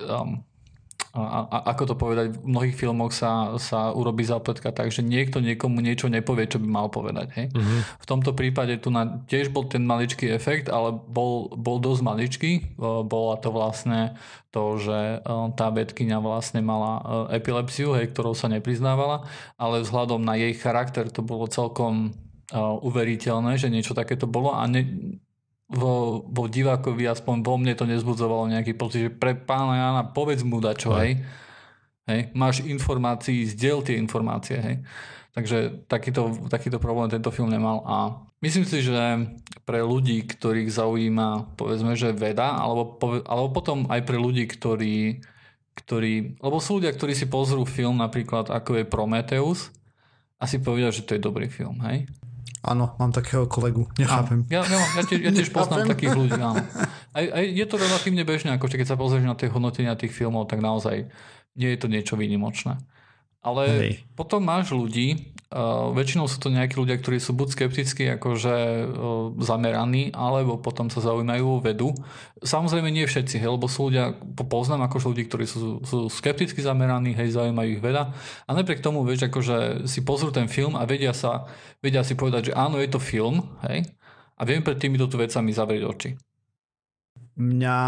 [0.00, 0.40] um,
[1.14, 5.38] a, a ako to povedať, v mnohých filmoch sa, sa urobí zápletka tak, že niekto
[5.38, 7.30] niekomu niečo nepovie, čo by mal povedať.
[7.38, 7.46] Hej?
[7.54, 7.80] Uh-huh.
[8.02, 12.50] V tomto prípade tu na, tiež bol ten maličký efekt, ale bol, bol dosť maličký.
[13.06, 14.18] Bola to vlastne
[14.50, 15.22] to, že
[15.54, 21.22] tá vedkynia vlastne mala epilepsiu, hej, ktorou sa nepriznávala, ale vzhľadom na jej charakter to
[21.22, 22.10] bolo celkom
[22.54, 24.82] uveriteľné, že niečo takéto bolo a ne,
[25.68, 30.44] vo, vo divákovi, aspoň vo mne to nezbudzovalo nejaký pocit, že pre pána Jana povedz
[30.44, 31.24] mu dačo, hej.
[32.04, 32.20] hej.
[32.36, 34.76] Máš informácií, zdieľ tie informácie, hej.
[35.34, 39.26] Takže takýto, takýto problém tento film nemal a myslím si, že
[39.66, 42.94] pre ľudí, ktorých zaujíma povedzme, že veda, alebo,
[43.26, 45.26] alebo potom aj pre ľudí, ktorí,
[45.74, 49.74] ktorí, lebo sú ľudia, ktorí si pozrú film napríklad ako je Prometheus
[50.38, 52.06] a si povedia, že to je dobrý film, hej?
[52.64, 54.48] Áno, mám takého kolegu, nechápem.
[54.48, 56.64] Ja, ja, ja, tiež, ja tiež poznám takých ľudí, áno.
[57.12, 60.48] Aj, aj je to relatívne bežné, ako keď sa pozrieš na tie hodnotenia tých filmov,
[60.48, 61.04] tak naozaj
[61.60, 62.80] nie je to niečo výnimočné.
[63.44, 63.92] Ale Hej.
[64.16, 69.36] potom máš ľudí, uh, väčšinou sú to nejakí ľudia, ktorí sú buď skepticky akože uh,
[69.36, 71.92] zameraní, alebo potom sa zaujímajú o vedu.
[72.40, 74.16] Samozrejme nie všetci, hej, lebo sú ľudia,
[74.48, 78.16] poznám akože ľudí, ktorí sú, sú skepticky zameraní, hej, zaujímajú ich veda.
[78.48, 81.44] A napriek tomu, vieš, akože si pozrú ten film a vedia, sa,
[81.84, 83.84] vedia si povedať, že áno, je to film, hej,
[84.34, 86.10] a viem pred týmito tu vecami zavrieť oči.
[87.36, 87.78] Mňa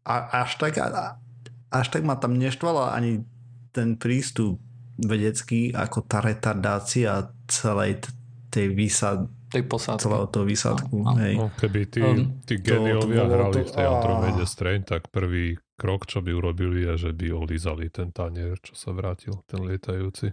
[0.00, 1.20] a, až tak, a,
[1.68, 3.22] až tak ma tam neštvala ani
[3.70, 4.58] ten prístup
[5.00, 8.04] vedecký ako tá retardácia celej
[8.52, 10.02] tej výsad tej posádky.
[10.06, 10.96] celého toho výsadku.
[11.02, 11.34] No, hej.
[11.34, 16.06] No, keby tí, um, tí geniovia hrali to, v tej Andromede Strain, tak prvý krok,
[16.06, 20.30] čo by urobili, je, že by olízali ten tanier, čo sa vrátil, ten lietajúci.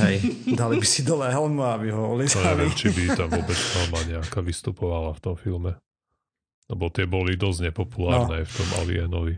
[0.00, 0.22] Hej,
[0.56, 2.40] dali by si dole helmu, aby ho olízali.
[2.40, 5.76] To neviem, či by tam vôbec helma nejaká vystupovala v tom filme.
[6.72, 8.48] Lebo tie boli dosť nepopulárne no.
[8.48, 9.34] v tom Alienovi.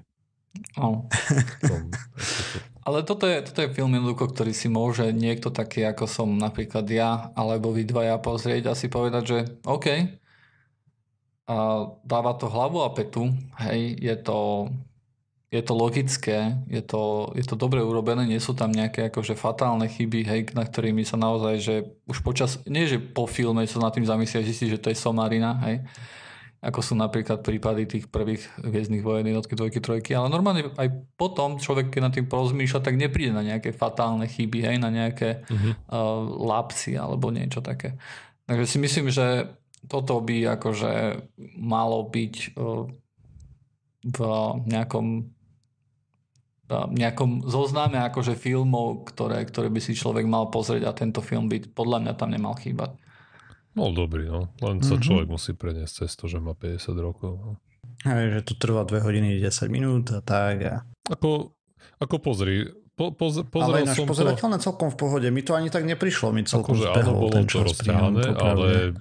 [0.78, 1.02] Oh.
[2.88, 6.88] Ale toto je, toto je film jednoducho, ktorý si môže niekto taký, ako som napríklad
[6.88, 10.08] ja, alebo vy dvaja pozrieť a si povedať, že OK,
[11.48, 13.28] a dáva to hlavu a petu,
[13.60, 14.68] hej, je to,
[15.52, 19.84] je to logické, je to, je to dobre urobené, nie sú tam nejaké akože fatálne
[19.84, 21.74] chyby, hej, na ktorými sa naozaj, že
[22.08, 25.60] už počas, nie že po filme sa nad tým zamyslia, zistí, že to je somarina,
[25.68, 25.84] hej,
[26.58, 31.62] ako sú napríklad prípady tých prvých hviezdnych vojen, jednotky, dvojky, trojky, ale normálne aj potom
[31.62, 35.72] človek, keď nad tým porozmýšľa, tak nepríde na nejaké fatálne chyby, hej, na nejaké uh-huh.
[35.86, 37.94] uh, lapsy alebo niečo také.
[38.50, 39.54] Takže si myslím, že
[39.86, 40.92] toto by akože
[41.62, 42.90] malo byť uh,
[44.02, 44.18] v
[44.66, 45.06] nejakom
[46.74, 51.46] uh, nejakom zozname akože filmov, ktoré, ktoré by si človek mal pozrieť a tento film
[51.46, 52.98] by podľa mňa tam nemal chýbať.
[53.78, 54.50] No dobrý, no.
[54.58, 55.06] Len sa mm-hmm.
[55.06, 57.32] človek musí preniesť cez to, že má 50 rokov.
[57.38, 57.50] No.
[58.02, 60.56] Aj, že to trvá 2 hodiny 10 minút a tak.
[60.66, 60.74] A...
[61.06, 61.54] Ako,
[62.02, 62.66] ako pozri,
[62.98, 64.64] po, poz, ale ináč som pozerateľné to...
[64.70, 65.26] celkom v pohode.
[65.30, 66.34] Mi to ani tak neprišlo.
[66.34, 68.98] Mi celkom akože áno, bolo to rozťahané, ale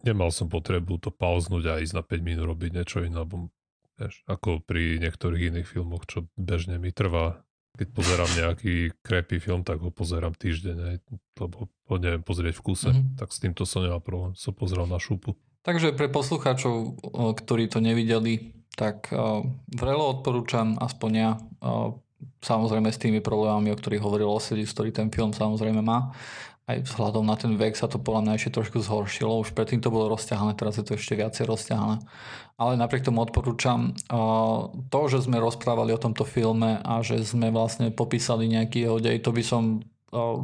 [0.00, 3.20] nemal som potrebu to pauznúť a ísť na 5 minút robiť niečo iné.
[3.20, 3.52] Lebo,
[4.00, 7.44] vieš, ako pri niektorých iných filmoch, čo bežne mi trvá
[7.76, 10.96] keď pozerám nejaký krepý film, tak ho pozerám týždeň, aj,
[11.44, 13.20] lebo ho neviem pozrieť v kuse, mm-hmm.
[13.20, 15.36] tak s týmto som nemá problém, som pozeral na šupu.
[15.62, 17.02] Takže pre poslucháčov,
[17.42, 19.10] ktorí to nevideli, tak
[19.66, 21.30] vrelo odporúčam, aspoň ja,
[22.38, 26.14] samozrejme s tými problémami, o ktorých hovoril Osedis, ktorý ten film samozrejme má,
[26.66, 29.38] aj vzhľadom na ten vek sa to podľa mňa ešte trošku zhoršilo.
[29.38, 32.02] Už predtým to bolo rozťahané, teraz je to ešte viacej rozťahané.
[32.58, 33.94] Ale napriek tomu odporúčam
[34.90, 39.22] to, že sme rozprávali o tomto filme a že sme vlastne popísali nejaký jeho dej,
[39.22, 39.86] to by som,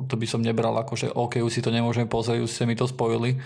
[0.06, 2.78] to by som nebral ako, že OK, už si to nemôžem pozrieť, už ste mi
[2.78, 3.42] to spojili.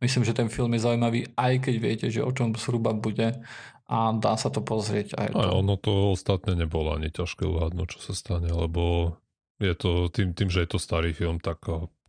[0.00, 3.36] Myslím, že ten film je zaujímavý, aj keď viete, že o čom zhruba bude
[3.84, 5.12] a dá sa to pozrieť.
[5.20, 5.60] Aj to.
[5.60, 9.12] Ono to ostatné nebolo ani ťažké uhádnuť, čo sa stane, lebo
[9.60, 11.60] je to tým, tým, že je to starý film, tak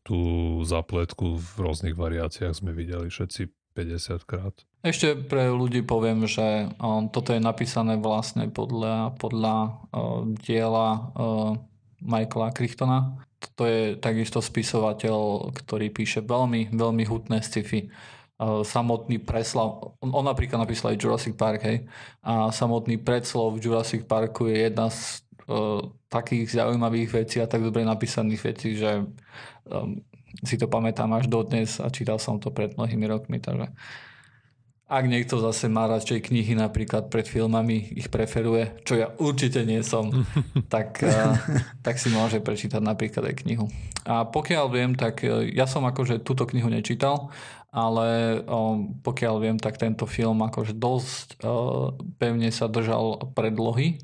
[0.05, 4.55] tú zapletku v rôznych variáciách sme videli všetci 50 krát.
[4.85, 6.69] Ešte pre ľudí poviem, že
[7.09, 11.57] toto je napísané vlastne podľa, podľa uh, diela uh,
[11.99, 13.17] Michaela Crichtona.
[13.57, 17.89] To je takisto spisovateľ, ktorý píše veľmi, veľmi hutné sci-fi.
[18.35, 21.87] Uh, samotný preslav, on, on napríklad napísal aj Jurassic Park, hej,
[22.21, 25.24] a samotný predslov v Jurassic Parku je jedna z
[26.09, 29.05] takých zaujímavých vecí a tak dobre napísaných vecí, že
[29.69, 30.01] um,
[30.41, 33.69] si to pamätám až dodnes a čítal som to pred mnohými rokmi, takže
[34.85, 39.81] ak niekto zase má radšej knihy napríklad pred filmami, ich preferuje, čo ja určite nie
[39.81, 40.13] som,
[40.73, 41.33] tak, uh,
[41.81, 43.65] tak si môže prečítať napríklad aj knihu.
[44.05, 47.33] A pokiaľ viem, tak uh, ja som akože túto knihu nečítal,
[47.73, 51.89] ale um, pokiaľ viem, tak tento film akože dosť uh,
[52.21, 53.97] pevne sa držal predlohy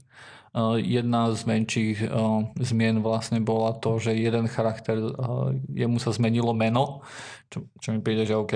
[0.83, 2.11] jedna z menších eh,
[2.59, 7.07] zmien vlastne bola to, že jeden charakter, eh, jemu sa zmenilo meno,
[7.47, 8.53] čo, čo mi príde, že OK,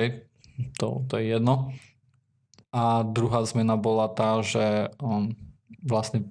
[0.75, 1.71] to, to je jedno.
[2.75, 4.91] A druhá zmena bola tá, že
[5.79, 6.27] vlastne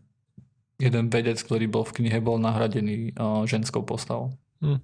[0.76, 3.16] jeden vedec, ktorý bol v knihe, bol nahradený
[3.48, 4.36] ženskou postavou.
[4.60, 4.76] Hmm.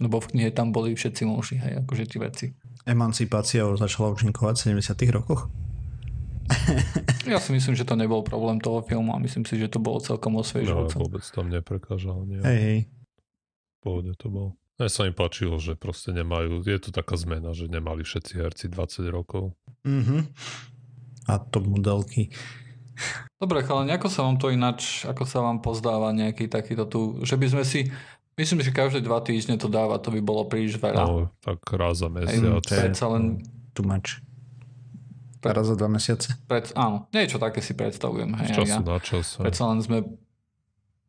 [0.00, 2.46] Lebo v knihe tam boli všetci muži, hej, akože tí veci.
[2.88, 5.52] emancipácia začala účinkovať v 70 rokoch?
[7.32, 10.02] ja si myslím, že to nebol problém toho filmu a myslím si, že to bolo
[10.02, 10.96] celkom osviežujúce.
[10.96, 12.26] No, vôbec tam neprekážal.
[12.26, 12.40] Nie.
[12.42, 12.78] Hej, hej.
[13.82, 14.48] Pohode to bol.
[14.80, 18.66] Mne sa im páčilo, že proste nemajú, je to taká zmena, že nemali všetci herci
[18.72, 19.54] 20 rokov.
[19.86, 20.32] Mhm.
[21.30, 22.34] A to modelky.
[23.38, 27.34] Dobre, ale ako sa vám to ináč, ako sa vám pozdáva nejaký takýto tu, že
[27.38, 27.90] by sme si,
[28.38, 31.02] myslím, že každé dva týždne to dáva, to by bolo príliš veľa.
[31.02, 32.62] No, tak raz za mesiac.
[32.62, 33.42] Ej, predsa len...
[33.72, 34.20] Too much.
[35.42, 36.38] Raz za dva mesiace?
[36.46, 38.30] Pred, áno, niečo také si predstavujem.
[38.38, 38.86] Hej, Z času ja.
[38.86, 39.26] na čas.
[39.42, 39.98] Predsa len sme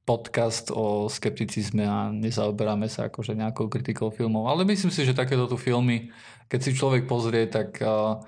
[0.03, 4.51] podcast o skepticizme a nezaoberáme sa akože nejakou kritikou filmov.
[4.51, 6.11] Ale myslím si, že takéto tu filmy,
[6.51, 8.19] keď si človek pozrie, tak uh,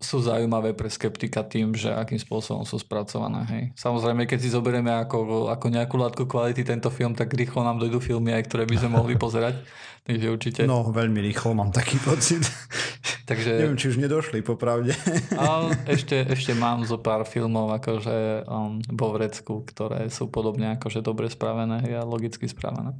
[0.00, 3.44] sú zaujímavé pre skeptika tým, že akým spôsobom sú spracované.
[3.52, 3.64] Hej.
[3.76, 8.00] Samozrejme, keď si zoberieme ako, ako nejakú látku kvality tento film, tak rýchlo nám dojdú
[8.00, 9.60] filmy aj, ktoré by sme mohli pozerať.
[10.00, 10.60] Takže určite...
[10.64, 12.40] No, veľmi rýchlo mám taký pocit.
[13.30, 13.60] Takže...
[13.60, 14.96] Neviem, či už nedošli, popravde.
[15.36, 21.04] Ale ešte, ešte mám zo pár filmov akože um, vo vrecku, ktoré sú podobne akože
[21.04, 22.96] dobre spravené a logicky spravené.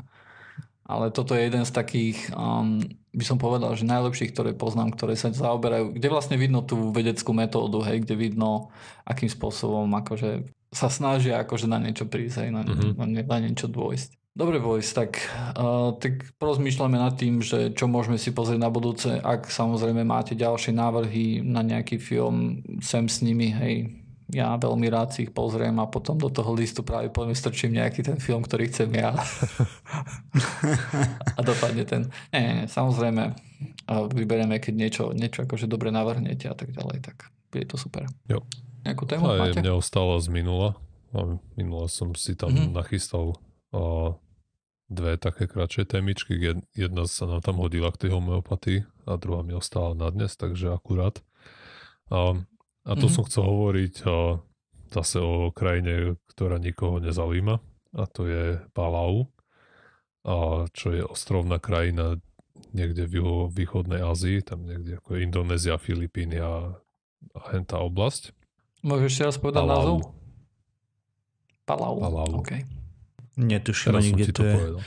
[0.91, 2.83] Ale toto je jeden z takých, um,
[3.15, 7.31] by som povedal, že najlepších, ktoré poznám, ktoré sa zaoberajú, kde vlastne vidno tú vedeckú
[7.31, 8.75] metódu, hej, kde vidno,
[9.07, 12.99] akým spôsobom akože sa snažia akože na niečo prísť, hej, na, mm-hmm.
[12.99, 14.19] na, na niečo dôjsť.
[14.31, 15.19] Dobre, boys, tak,
[15.59, 19.19] uh, tak porozmýšľame nad tým, že čo môžeme si pozrieť na budúce.
[19.19, 24.00] Ak samozrejme máte ďalšie návrhy na nejaký film, sem s nimi, hej,
[24.31, 28.07] ja veľmi rád si ich pozriem a potom do toho listu práve poviem strčím nejaký
[28.07, 29.15] ten film, ktorý chcem ja.
[31.39, 32.03] a dopadne ten.
[32.31, 33.35] Nie, nie, samozrejme
[33.91, 38.07] vyberieme, keď niečo, niečo akože dobre navrhnete a tak ďalej, tak je to super.
[38.31, 38.47] Jo.
[38.81, 39.61] Nejakú tému a máte?
[39.61, 40.79] mňa ostala z minula.
[41.59, 42.73] Minula som si tam mm-hmm.
[42.73, 43.37] nachystal
[43.75, 44.15] a
[44.91, 46.41] dve také kratšie témičky.
[46.73, 50.73] Jedna sa nám tam hodila k tej homeopatii a druhá mi ostala na dnes, takže
[50.73, 51.21] akurát.
[52.11, 52.43] A
[52.91, 53.15] a to mm-hmm.
[53.15, 54.43] som chcel hovoriť o,
[54.91, 57.63] zase o krajine, ktorá nikoho nezaujíma
[57.95, 59.31] a to je Palau,
[60.27, 62.19] a čo je ostrovná krajina
[62.75, 66.77] niekde v juho východnej Ázii, tam niekde ako Indonézia, Filipíny a,
[67.35, 68.35] a hentá oblasť.
[68.83, 69.75] Môžeš ešte raz povedať Palau.
[69.75, 69.99] názov?
[71.65, 71.95] Palau.
[72.03, 72.31] Palau.
[72.43, 72.67] Okay.
[73.39, 74.55] Netuším ani, kde to, to je.
[74.59, 74.81] Povedal.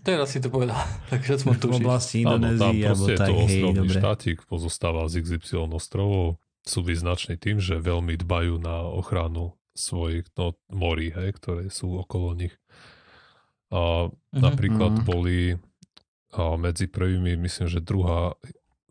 [0.00, 0.80] Teraz si to povedal,
[1.12, 1.70] takže som tušiť.
[1.70, 3.98] V oblasti Indonézie, alebo tak, hej, dobre.
[3.98, 10.56] štátik, pozostáva z XY ostrovov sú vyznační tým, že veľmi dbajú na ochranu svojich no,
[10.72, 12.54] morí, hej, ktoré sú okolo nich.
[13.74, 14.40] A mm-hmm.
[14.40, 15.08] napríklad mm-hmm.
[15.08, 15.58] boli
[16.34, 18.34] a medzi prvými, myslím, že druhá,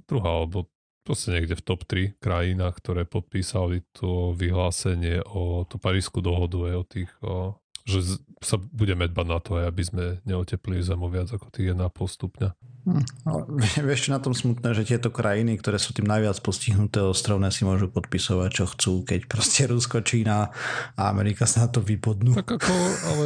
[0.07, 0.71] druhá alebo
[1.03, 6.75] proste niekde v top 3 krajinách, ktoré podpísali to vyhlásenie o tú parísku dohodu aj
[6.79, 11.51] o tých o, že sa budeme dbať na to, aby sme neoteplili zemu viac ako
[11.51, 12.49] tých 1,5 stupňa.
[12.83, 13.41] Hm, ale
[13.87, 17.87] vieš, na tom smutné, že tieto krajiny, ktoré sú tým najviac postihnuté ostrovné, si môžu
[17.87, 20.51] podpisovať, čo chcú, keď proste Rusko, Čína
[20.99, 22.35] a Amerika sa na to vypodnú.
[22.35, 22.73] Tak ako,
[23.07, 23.25] ale...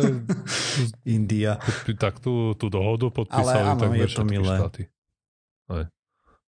[1.17, 1.57] India.
[1.97, 4.55] Tak tú, tú dohodu podpísali ale áno, tak je to milé.
[4.61, 4.83] štáty.
[5.67, 5.85] Aj.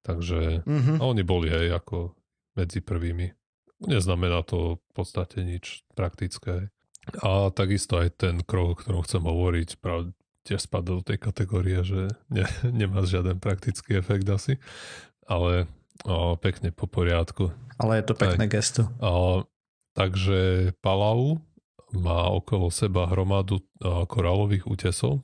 [0.00, 0.96] Takže mm-hmm.
[0.96, 2.16] a oni boli aj ako
[2.56, 3.32] medzi prvými.
[3.84, 6.68] Neznamená to v podstate nič praktické.
[7.24, 9.80] A takisto aj ten krok, o ktorom chcem hovoriť,
[10.44, 12.44] tiež spadá do tej kategórie, že ne,
[12.80, 14.56] nemá žiaden praktický efekt asi,
[15.28, 15.68] ale
[16.04, 17.52] o, pekne po poriadku.
[17.80, 18.82] Ale je to pekné aj, gesto.
[19.00, 19.44] O,
[19.96, 21.40] takže Palau
[21.90, 25.20] má okolo seba hromadu o, korálových útesov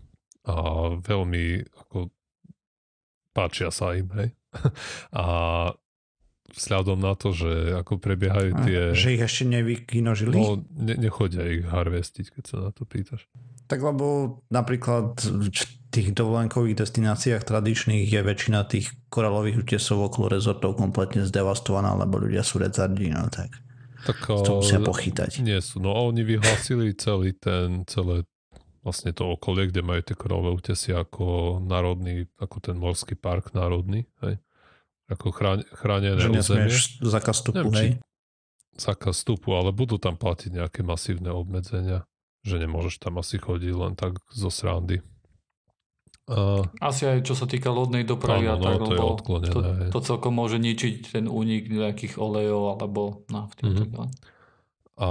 [0.46, 0.55] a
[0.98, 2.11] veľmi ako,
[3.35, 4.29] páčia sa im, hej.
[5.12, 5.26] A
[6.55, 8.81] vzhľadom na to, že ako prebiehajú tie...
[8.92, 10.33] A, že ich ešte nevykinožili?
[10.38, 13.26] No, ne, nechodia ich harvestiť, keď sa na to pýtaš.
[13.66, 15.50] Tak lebo napríklad v
[15.90, 22.46] tých dovolenkových destináciách tradičných je väčšina tých koralových útesov okolo rezortov kompletne zdevastovaná, lebo ľudia
[22.46, 23.50] sú rezardi, no tak.
[24.07, 25.42] Tak to musia pochytať.
[25.42, 25.83] Nie sú.
[25.83, 28.22] No a oni vyhlásili celý ten, celé
[28.87, 34.07] vlastne to okolie, kde majú tie koralové útesy ako národný, ako ten morský park národný,
[34.22, 34.38] hej
[35.07, 35.26] ako
[35.74, 36.70] chránené že územie.
[36.98, 38.02] zákaz vstupu, hej?
[38.75, 42.04] Zákaz vstupu, ale budú tam platiť nejaké masívne obmedzenia,
[42.47, 45.03] že nemôžeš tam asi chodiť len tak zo srandy.
[46.27, 49.07] Uh, Asi aj čo sa týka lodnej dopravy áno, a tak, no, to, lebo
[49.47, 49.59] to,
[49.94, 53.63] to celkom môže ničiť ten únik nejakých olejov alebo nafty.
[53.63, 54.11] Mm-hmm.
[54.99, 55.11] A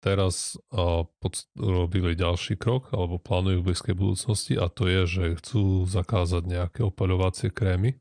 [0.00, 5.24] teraz uh, pod, robili ďalší krok, alebo plánujú v blízkej budúcnosti a to je, že
[5.44, 8.00] chcú zakázať nejaké opaľovacie krémy,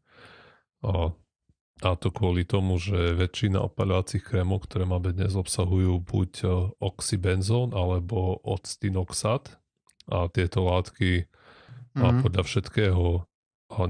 [0.80, 1.12] a,
[1.84, 6.48] a to kvôli tomu, že väčšina opaľovacích krémov, ktoré máme dnes, obsahujú buď e,
[6.80, 9.60] oxybenzón alebo octinoxat
[10.08, 12.00] a tieto látky mm-hmm.
[12.00, 12.20] a mhm.
[12.24, 13.04] podľa všetkého
[13.74, 13.84] a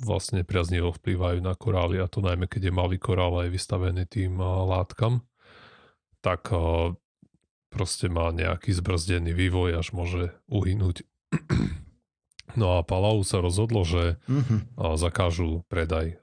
[0.00, 4.38] vlastne priaznivo vplývajú na korály a to najmä keď je malý korál aj vystavený tým
[4.40, 5.26] látkam,
[6.22, 6.46] tak
[7.74, 11.04] proste má nejaký zbrzdený vývoj, až môže uhynúť.
[12.58, 14.74] No a Palau sa rozhodlo, že mm-hmm.
[14.98, 16.18] zakážu predaj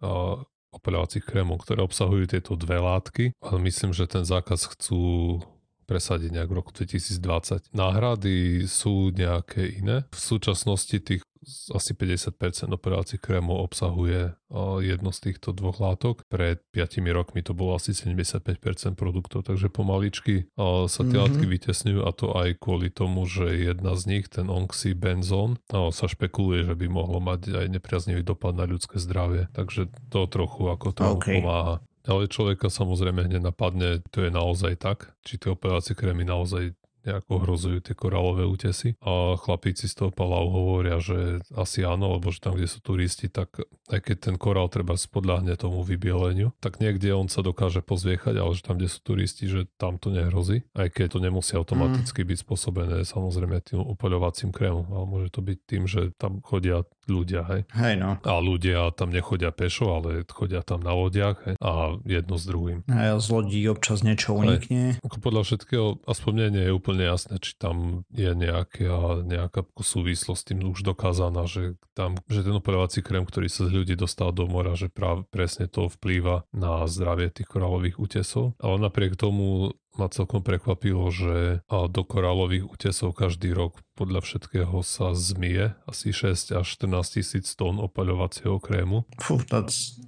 [0.74, 3.36] opeľovacích krémov, ktoré obsahujú tieto dve látky.
[3.40, 5.40] Ale myslím, že ten zákaz chcú
[5.88, 7.72] presadiť nejak v roku 2020.
[7.72, 10.04] Náhrady sú nejaké iné.
[10.12, 11.24] V súčasnosti tých
[11.72, 14.36] asi 50% operácií krémov obsahuje
[14.84, 16.28] jedno z týchto dvoch látok.
[16.28, 18.60] Pred 5 rokmi to bolo asi 75%
[19.00, 21.24] produktov, takže pomaličky sa tie mm-hmm.
[21.24, 26.68] látky vytesňujú a to aj kvôli tomu, že jedna z nich, ten oxybenzón, sa špekuluje,
[26.68, 29.48] že by mohlo mať aj nepriaznivý dopad na ľudské zdravie.
[29.56, 31.40] Takže to trochu ako to okay.
[31.40, 31.80] pomáha.
[32.08, 36.74] Ale človeka samozrejme hneď napadne, to je naozaj tak, či tie operácie krémy naozaj
[37.08, 39.00] nejako ohrozujú tie korálové útesy.
[39.00, 43.32] A chlapíci z toho Palau hovoria, že asi áno, lebo že tam, kde sú turisti,
[43.32, 48.36] tak aj keď ten korál treba spodľahne tomu vybieleniu, tak niekde on sa dokáže pozviechať,
[48.36, 50.68] ale že tam, kde sú turisti, že tam to nehrozí.
[50.76, 52.28] Aj keď to nemusí automaticky mm.
[52.28, 57.42] byť spôsobené samozrejme tým upaľovacím krémom, ale môže to byť tým, že tam chodia ľudia,
[57.50, 57.62] hej.
[57.74, 58.20] Hej no.
[58.22, 61.56] A ľudia tam nechodia pešo, ale chodia tam na lodiach, hej.
[61.60, 62.84] A jedno s druhým.
[62.92, 65.00] A z lodí občas niečo unikne.
[65.04, 70.40] Ako podľa všetkého, aspoň mne nie je úplne jasné, či tam je nejaká, nejaká súvislosť
[70.40, 74.30] s tým už dokázaná, že tam, že ten operovací krém, ktorý sa z ľudí dostal
[74.30, 78.54] do mora, že práve presne to vplýva na zdravie tých korálových útesov.
[78.62, 85.18] Ale napriek tomu ma celkom prekvapilo, že do korálových útesov každý rok podľa všetkého sa
[85.18, 89.10] zmije asi 6 až 14 tisíc tón opaľovacieho krému.
[89.18, 89.42] Fú,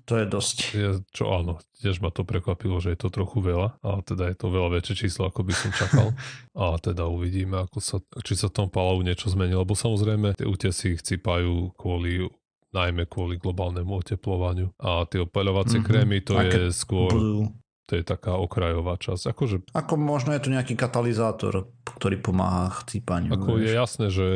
[0.05, 0.57] to je dosť.
[0.77, 4.37] Je, čo áno, tiež ma to prekvapilo, že je to trochu veľa, a teda je
[4.37, 6.13] to veľa väčšie číslo, ako by som čakal.
[6.61, 10.45] a teda uvidíme, ako sa, či sa v tom Palau niečo zmení, lebo samozrejme tie
[10.45, 12.29] útesy chcípajú kvôli
[12.69, 14.69] najmä kvôli globálnemu oteplovaniu.
[14.77, 15.89] A tie opaľovacie mm-hmm.
[15.89, 17.09] krémy to je skôr...
[17.09, 17.49] Budú
[17.89, 19.33] to je taká okrajová časť.
[19.33, 23.33] Akože, Ako možno je to nejaký katalizátor, ktorý pomáha chcípaniu.
[23.33, 23.65] Ako vieš.
[23.65, 24.27] je jasné, že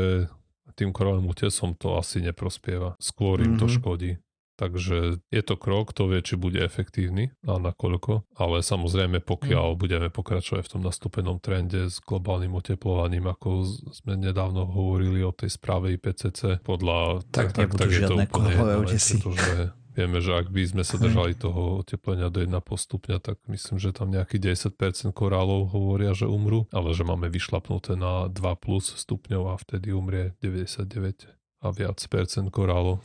[0.73, 2.97] tým korovým útesom to asi neprospieva.
[2.97, 3.61] Skôr im mm-hmm.
[3.61, 3.75] to mhm.
[3.77, 4.11] škodí.
[4.53, 8.37] Takže je to krok, to vie, či bude efektívny a nakoľko.
[8.37, 9.79] Ale samozrejme, pokiaľ mm.
[9.81, 15.57] budeme pokračovať v tom nastúpenom trende s globálnym oteplovaním, ako sme nedávno hovorili o tej
[15.57, 17.25] správe IPCC, podľa...
[17.33, 20.97] Tak, tak, tak, tak je to úplne jedno, pretože Vieme, že ak by sme sa
[20.97, 26.25] držali toho oteplenia do 1,5 stupňa, tak myslím, že tam nejakých 10% korálov hovoria, že
[26.25, 31.29] umrú, ale že máme vyšlapnuté na 2 plus stupňov a vtedy umrie 99
[31.63, 32.99] a viac percent korálov.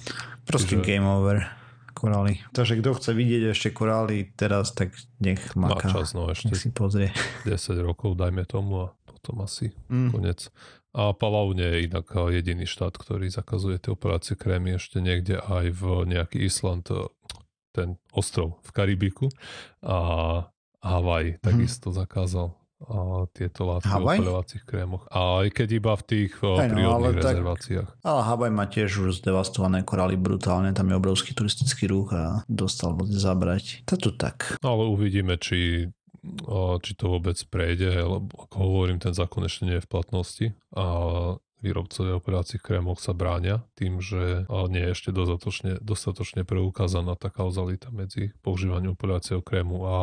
[0.49, 0.85] Proste Čiže...
[0.85, 1.47] game over
[1.99, 2.39] korály.
[2.55, 5.91] Takže kto chce vidieť ešte korály teraz, tak nech maká.
[5.91, 6.55] Má čas, no ešte.
[6.55, 7.11] Nech si pozrie.
[7.43, 10.15] 10 rokov, dajme tomu a potom asi mm.
[10.15, 10.49] konec.
[10.95, 15.75] A Palau nie je inak jediný štát, ktorý zakazuje tie operácie krémy ešte niekde aj
[15.75, 17.11] v nejaký Island, e,
[17.77, 19.27] ten ostrov v Karibiku
[19.85, 19.99] a
[20.79, 21.43] Havaj mhm.
[21.43, 21.99] takisto hmm.
[21.99, 22.49] zakázal
[22.79, 24.17] a tieto látky Havaj?
[24.17, 25.03] v opeľovacích krémoch.
[25.11, 27.91] A aj keď iba v tých hey no, prírodných ale rezerváciách.
[27.91, 32.47] Tak, ale Havaj má tiež už zdevastované korály brutálne, tam je obrovský turistický ruch a
[32.47, 33.83] dostal zabrať.
[33.91, 34.63] To tu tak.
[34.63, 35.91] No, ale uvidíme, či
[36.83, 40.47] či to vôbec prejde, lebo ako hovorím, ten zákon ešte nie je v platnosti.
[40.75, 40.85] A
[41.61, 47.91] výrobcovia operácií krémov sa bráňa tým, že nie je ešte dostatočne, dostatočne preukázaná tá kauzalita
[47.91, 49.97] medzi používaním operáciou krému a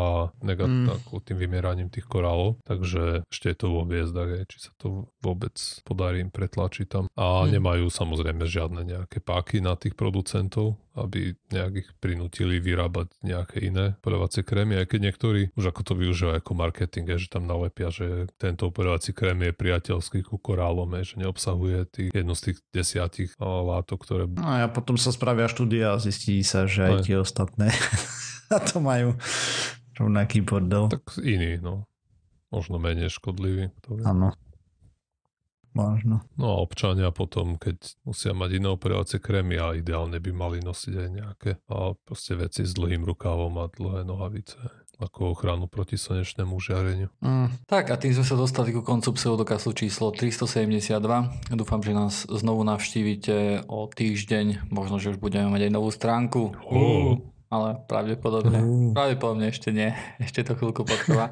[0.43, 1.22] negat- mm.
[1.26, 2.60] tým vymieraním tých korálov.
[2.68, 5.56] Takže ešte je to vo hviezdach, či sa to vôbec
[5.88, 7.06] podarí im pretlačiť tam.
[7.16, 7.56] A mm.
[7.56, 13.99] nemajú samozrejme žiadne nejaké páky na tých producentov, aby nejak ich prinútili vyrábať nejaké iné
[13.99, 18.32] operovacie krémy, aj keď niektorí už ako to využívajú ako marketing, že tam nalepia, že
[18.39, 21.44] tento operovací krém je priateľský ku korálom, že neobsahuje
[21.91, 24.23] tých, jednu z tých desiatich látok, ktoré...
[24.25, 27.67] No a potom sa spravia štúdia a zistí sa, že aj, aj tie ostatné
[28.55, 29.13] a to majú
[29.95, 30.89] rovnaký bordel.
[30.89, 31.85] Tak iný, no.
[32.49, 33.69] Možno menej škodlivý.
[34.05, 34.31] Áno.
[35.75, 36.23] Možno.
[36.39, 37.75] No a občania potom, keď
[38.07, 42.63] musia mať iné operovacie krémy a ideálne by mali nosiť aj nejaké a proste veci
[42.63, 44.55] s dlhým rukávom a dlhé nohavice
[44.99, 47.11] ako ochranu proti slnečnému žiareniu.
[47.19, 47.51] Mm.
[47.67, 50.95] Tak a tým sme sa dostali ku koncu pseudokasu číslo 372.
[51.51, 54.71] Dúfam, že nás znovu navštívite o týždeň.
[54.71, 56.55] Možno, že už budeme mať aj novú stránku.
[56.67, 57.19] Uh.
[57.51, 58.91] Ale pravdepodobne, uh.
[58.95, 59.91] pravdepodobne ešte nie.
[60.25, 61.29] Ešte to chvíľku potrvá.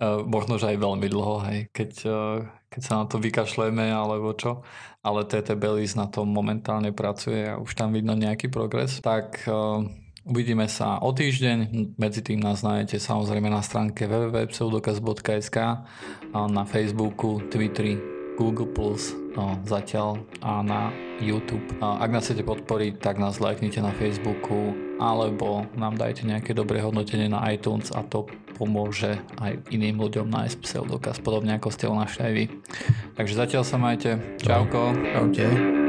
[0.00, 4.34] Uh, možno, že aj veľmi dlho, hej, keď, uh, keď sa na to vykašleme alebo
[4.36, 4.66] čo,
[5.00, 9.86] ale TT Belis na tom momentálne pracuje a už tam vidno nejaký progres, tak uh,
[10.26, 15.56] uvidíme sa o týždeň, medzi tým nás nájdete samozrejme na stránke www.pseudokaz.sk
[16.34, 17.96] na Facebooku, Twitteri
[18.36, 18.68] Google+,
[19.32, 20.92] no, zatiaľ a na
[21.24, 21.64] YouTube.
[21.80, 27.32] Ak nás chcete podporiť, tak nás lajknite na Facebooku alebo nám dajte nejaké dobré hodnotenie
[27.32, 28.28] na iTunes a to
[28.60, 32.44] pomôže aj iným ľuďom nájsť pseudokaz, podobne ako ste ho našli aj vy.
[33.16, 34.20] Takže zatiaľ sa majte.
[34.40, 34.92] Čauko.
[34.92, 35.85] Čaute.